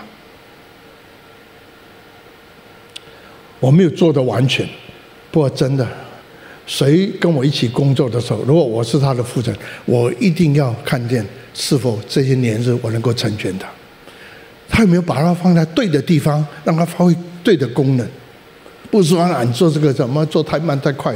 [3.60, 4.68] 我没有做的完全，
[5.30, 5.88] 不过真的。
[6.68, 13.68] 谁跟我一起工作的时候，如果我是他的负责人，我一定要看见是否这些年日我能够成全他。
[14.70, 17.14] 他有没有把它放在对的地方，让他发挥
[17.44, 18.08] 对的功能？
[18.92, 21.16] 不喜欢啊，你做这个怎么做太慢太快？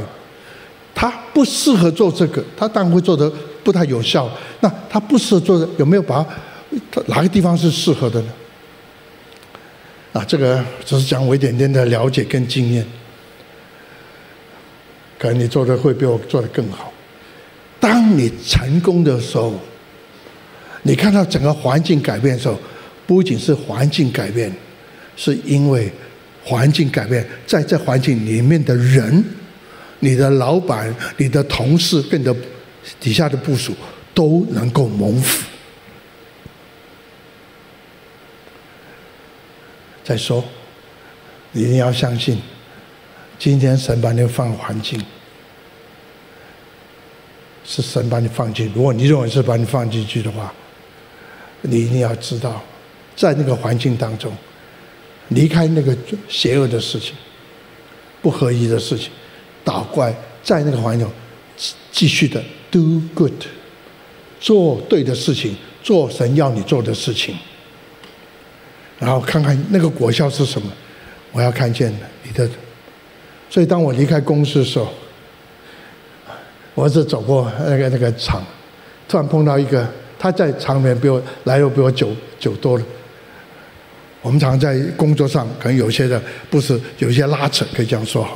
[0.94, 3.30] 他不适合做这个，他当然会做的
[3.62, 4.28] 不太有效。
[4.60, 6.24] 那他不适合做的，有没有把
[6.90, 8.28] 他哪个地方是适合的呢？
[10.14, 12.84] 啊，这个只是讲我一点点的了解跟经验。
[15.18, 16.90] 可能你做的会比我做的更好。
[17.78, 19.52] 当你成功的时候，
[20.82, 22.58] 你看到整个环境改变的时候，
[23.06, 24.50] 不仅是环境改变，
[25.14, 25.92] 是因为
[26.46, 29.24] 环境改变，在这环境里面的人，
[29.98, 32.34] 你的老板、你的同事跟你的
[33.00, 33.74] 底下的部署
[34.14, 35.44] 都能够蒙福。
[40.04, 40.44] 再说，
[41.50, 42.40] 你一定要相信。
[43.40, 45.04] 今天神把你放环境，
[47.64, 48.72] 是神把你放进。
[48.72, 50.54] 如果你认为是把你放进去的话，
[51.62, 52.62] 你一定要知道，
[53.16, 54.32] 在那个环境当中，
[55.28, 55.96] 离开那个
[56.28, 57.14] 邪恶的事情、
[58.22, 59.10] 不合一的事情，
[59.64, 61.08] 倒过来在那个环境
[61.90, 63.32] 继续的 do good，
[64.40, 67.34] 做对的事情，做神要你做的事情，
[68.98, 70.70] 然后看看那个果效是什么。
[71.32, 72.48] 我要看见你的。
[73.50, 74.88] 所以当我离开公司的时候，
[76.74, 78.44] 我是走过那个那个厂，
[79.08, 79.86] 突然碰到一个，
[80.18, 82.84] 他在厂里面比我来又比我久久多了。
[84.26, 86.20] 我们常在工作上可能有些的
[86.50, 88.32] 不是有一些拉扯，可以这样说哈。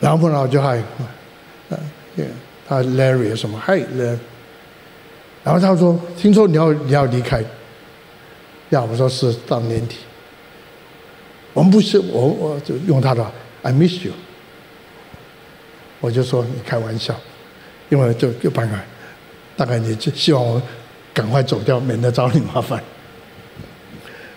[0.00, 0.82] 然后碰到就嗨，
[2.66, 4.18] 他 Larry 什么嗨 Larry，
[5.44, 7.44] 然后他说听说你要你要离开，
[8.70, 9.96] 要我说是到年底。
[11.52, 13.22] 我们不是我，我就用他的
[13.60, 14.12] ，I miss you。
[16.00, 17.14] 我就说你开玩笑，
[17.90, 18.80] 因为就就办法，
[19.58, 20.62] 大概你就希望我
[21.18, 22.80] 赶快走掉，免得找你麻烦。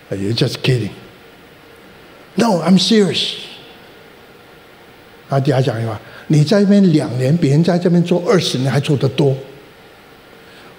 [0.10, 0.90] You're just kidding。
[2.34, 3.36] No, I'm serious。
[5.30, 9.38] 他底下讲一句话：你在这边两年，别人在这边做二十年还做得多。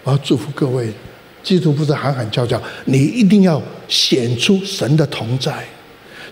[0.03, 0.92] 我要祝福各位，
[1.40, 5.64] 基督不是喊喊叫叫，你一定要显出神的同在。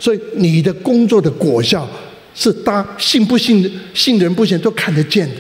[0.00, 1.88] 所以你的工作的果效
[2.34, 5.36] 是大信不信，信人不信都看得见的。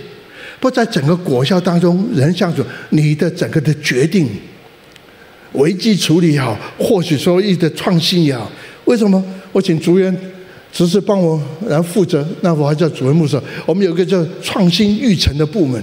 [0.60, 4.28] 不在整个果效当中，人相处，你的整个的决定，
[5.52, 8.50] 危机处理也好，或许说一的创新也好，
[8.84, 10.14] 为什么我请主任
[10.70, 12.24] 只是帮我来负责？
[12.42, 13.40] 那我还叫主任牧师。
[13.64, 15.82] 我们有个叫创新育成的部门。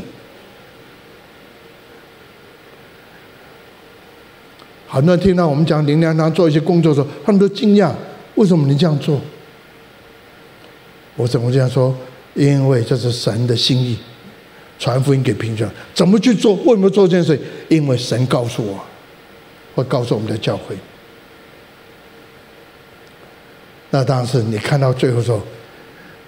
[4.88, 7.92] 很多人听到我们讲林良堂做一些工作的时候，他们都惊讶。
[8.36, 9.20] 为什么你这样做？
[11.16, 11.94] 我怎么这样说？
[12.36, 13.98] 因为这是神的心意，
[14.80, 15.70] 传福音给贫穷。
[15.94, 16.56] 怎么去做？
[16.66, 17.40] 为什么做这件事？
[17.70, 18.84] 因为神告诉我，
[19.76, 20.76] 会告诉我们的教会。
[23.90, 25.42] 那当然是你看到最后时候，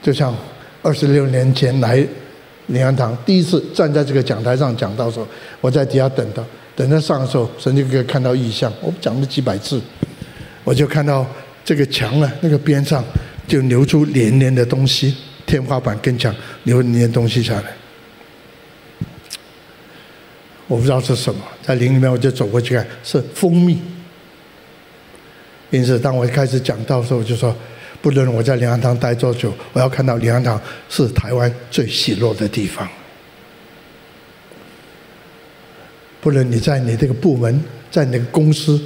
[0.02, 0.36] 就像
[0.82, 1.96] 二十六年前来
[2.68, 5.28] 灵粮堂第一次站在这个讲台上讲到时候，
[5.62, 6.44] 我在底下等到
[6.76, 8.72] 等到上的时候，神就可以看到异象。
[8.82, 9.82] 我讲了几百次，
[10.64, 11.26] 我就看到。
[11.66, 13.04] 这个墙啊，那个边上
[13.48, 16.34] 就流出黏黏的东西，天花板跟墙
[16.64, 17.66] 流黏东西下来。
[20.70, 23.82] 我不知道是什么，在林里面我就走过去看，是蜂蜜。
[25.72, 27.54] 因此，当我一开始讲到的时候，我就说，
[28.02, 32.88] 不论我在灵粮堂待多久，我要看到灵粮堂是台湾最喜乐的地方。
[36.22, 37.62] 不论你在你这个部门，
[37.92, 38.80] 在你那个公司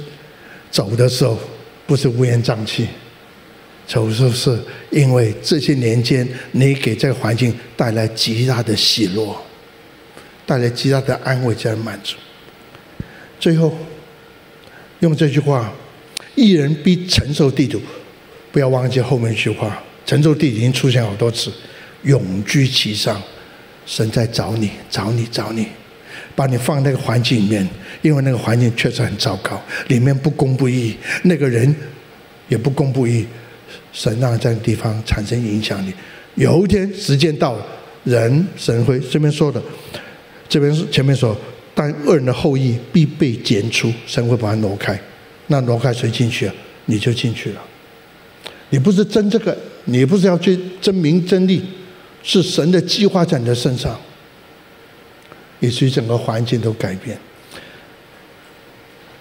[0.72, 1.38] 走的时候。
[1.86, 2.88] 不是乌烟瘴气，
[3.86, 4.58] 走是是
[4.90, 9.36] 因为这些年间你给这个环境带来极大的喜乐，
[10.46, 12.16] 带来极大的安慰加满足。
[13.38, 13.76] 最后
[15.00, 15.72] 用这句话：
[16.34, 17.80] 一人必承受地土。
[18.52, 21.52] 不要忘记后面一句话：承受地已经出现好多次，
[22.02, 23.20] 永居其上。
[23.86, 25.66] 神在找你，找你，找你。
[26.36, 27.68] 把你放在那个环境里面，
[28.02, 31.74] 因为那个环境确实很糟糕，里面不公不义，那个人
[32.48, 33.26] 也不公不义，
[33.92, 35.92] 神让这个地方产生影响力。
[36.34, 37.66] 有一天时间到了，
[38.04, 39.62] 人神会这边说的，
[40.48, 41.36] 这边是前面说，
[41.74, 44.98] 但恶人的后裔必被剪除，神会把它挪开。
[45.48, 46.54] 那挪开谁进去啊？
[46.86, 47.62] 你就进去了。
[48.70, 51.62] 你不是争这个，你不是要去争名争利，
[52.22, 53.98] 是神的计划在你的身上。
[55.60, 57.16] 以至于整个环境都改变。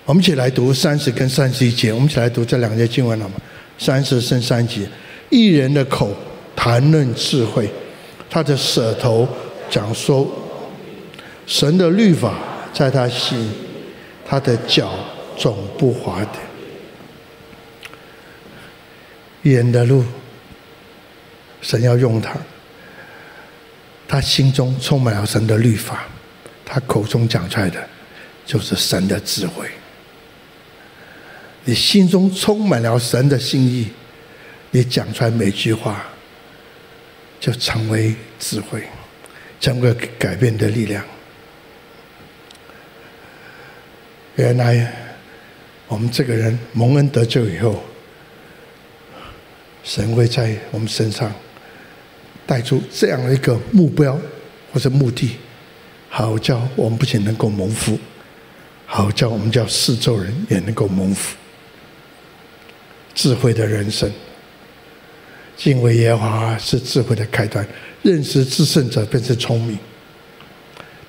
[0.04, 3.36] 我们一起来读三十跟三十一节，我们一起来读这两节经文好吗？
[3.78, 4.82] 三十升三节，
[5.30, 6.14] 一人的口
[6.54, 7.70] 谈论智慧，
[8.30, 9.26] 他的舌头
[9.70, 10.30] 讲说
[11.46, 12.38] 神的律法
[12.74, 13.52] 在他心，
[14.26, 14.94] 他的脚
[15.38, 16.40] 总不滑的。
[19.44, 20.04] 远的路，
[21.62, 22.34] 神要用他，
[24.08, 26.06] 他心中充满了神的律法。
[26.66, 27.88] 他口中讲出来的，
[28.46, 29.70] 就是神的智慧。
[31.66, 33.90] 你心中充满了神的心意，
[34.72, 36.06] 你讲出来每句话，
[37.40, 38.82] 就成为智慧，
[39.60, 41.04] 成为改变的力量。
[44.36, 44.92] 原来
[45.88, 47.84] 我们这个人蒙恩得救以后，
[49.84, 51.32] 神会在我们身上
[52.48, 54.20] 带出这样的一个目标
[54.72, 55.38] 或者目的。
[56.10, 57.98] 好叫我们不仅能够蒙福，
[58.86, 61.36] 好叫我们叫四周人也能够蒙福。
[63.16, 64.12] 智慧的人生，
[65.58, 67.68] 敬畏耶和华是智慧的开端，
[68.04, 69.78] 认识至圣者便是聪明。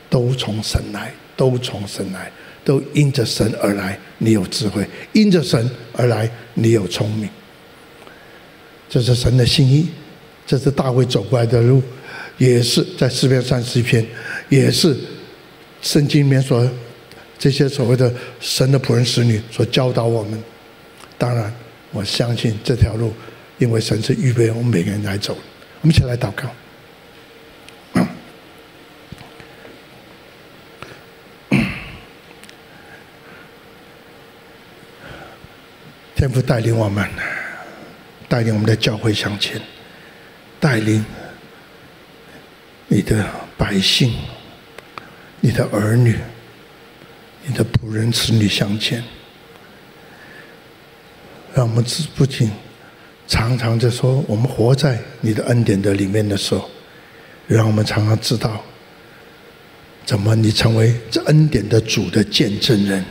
[0.08, 2.30] 都从神来，都从神来，
[2.64, 3.98] 都因着神而来。
[4.18, 7.28] 你有智慧，因着神而来，你有聪明。
[8.88, 9.88] 这是神的心意，
[10.46, 11.82] 这是大卫走过来的路，
[12.38, 14.06] 也是在诗篇三十一篇，
[14.48, 14.96] 也是
[15.82, 16.66] 圣经里面所
[17.38, 18.10] 这些所谓的
[18.40, 20.42] 神的仆人使女所教导我们。
[21.18, 21.52] 当然，
[21.90, 23.12] 我相信这条路，
[23.58, 25.36] 因为神是预备我们每个人来走。
[25.82, 26.48] 我们一起来祷告。
[36.14, 37.08] 天父带领我们，
[38.28, 39.60] 带领我们的教会向前，
[40.60, 41.04] 带领
[42.86, 44.14] 你的百姓、
[45.40, 46.16] 你的儿女、
[47.44, 49.02] 你的仆人、子女向前，
[51.52, 51.84] 让我们
[52.14, 52.50] 不仅
[53.26, 56.70] 常常在说，我们活在你的恩典的里面的时候，
[57.48, 58.62] 让我们常常知道，
[60.06, 63.04] 怎么你成为这恩典的主的见证人，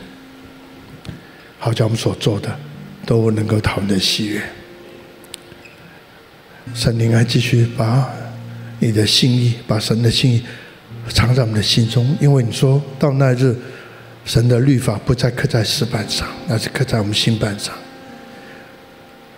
[1.58, 2.58] 好像我们所做的。
[3.06, 4.42] 都能够讨你的喜悦，
[6.74, 8.10] 神灵还继续把
[8.78, 10.42] 你的心意，把神的心意
[11.08, 13.54] 藏在我们的心中，因为你说到那日，
[14.24, 17.74] 神的律法不再刻在石板上，那是刻在我们心板上。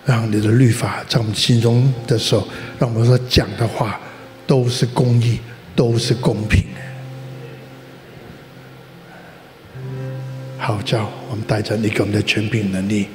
[0.04, 2.46] 让你的律法在我们心中的时候，
[2.78, 4.00] 让我们说讲的话
[4.46, 5.40] 都是公义，
[5.74, 6.64] 都是公平。
[10.56, 13.08] 好，叫我们带着你给我们的权柄能力。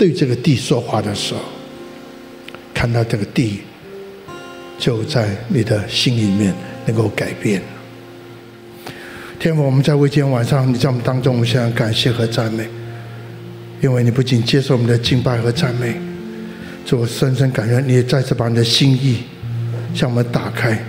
[0.00, 1.40] 对这个地说话的时候，
[2.72, 3.60] 看到这个地
[4.78, 6.54] 就在你的心里面
[6.86, 7.60] 能够改变。
[9.38, 12.66] 天父，我们在为今天晚上你在我们当中，我们向感谢和赞美，
[13.82, 15.94] 因为你不仅接受我们的敬拜和赞美，
[16.86, 19.24] 主，我深深感觉你也再次把你的心意
[19.94, 20.82] 向我们打开。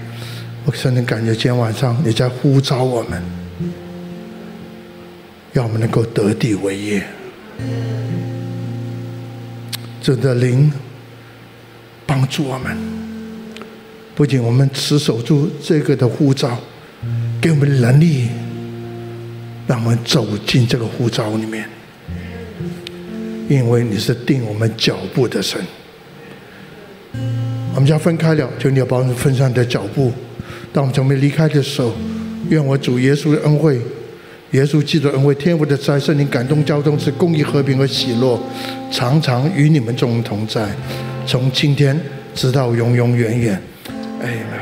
[0.64, 3.22] 我深深感觉今天晚上你在呼召我们，
[5.52, 7.04] 让我们能够得地为业。
[10.02, 10.72] 主的灵
[12.08, 12.76] 帮助我们，
[14.16, 16.60] 不仅我们持守住这个的护照，
[17.40, 18.28] 给我们能力，
[19.68, 21.70] 让我们走进这个护照里面。
[23.48, 25.62] 因为你是定我们脚步的神，
[27.76, 30.12] 我们家分开了，求你要帮我们分散的脚步。
[30.74, 31.94] 当我们准备离开的时候，
[32.50, 33.80] 愿我主耶稣的恩惠。
[34.52, 38.40] 耶稣基督恩惠，天父的慈爱，圣灵感动交通，是公益、和平和喜乐，
[38.92, 40.70] 常常与你们众人同在，
[41.26, 42.00] 从今天
[42.36, 43.62] 直到永永远远。
[44.22, 44.61] 哎。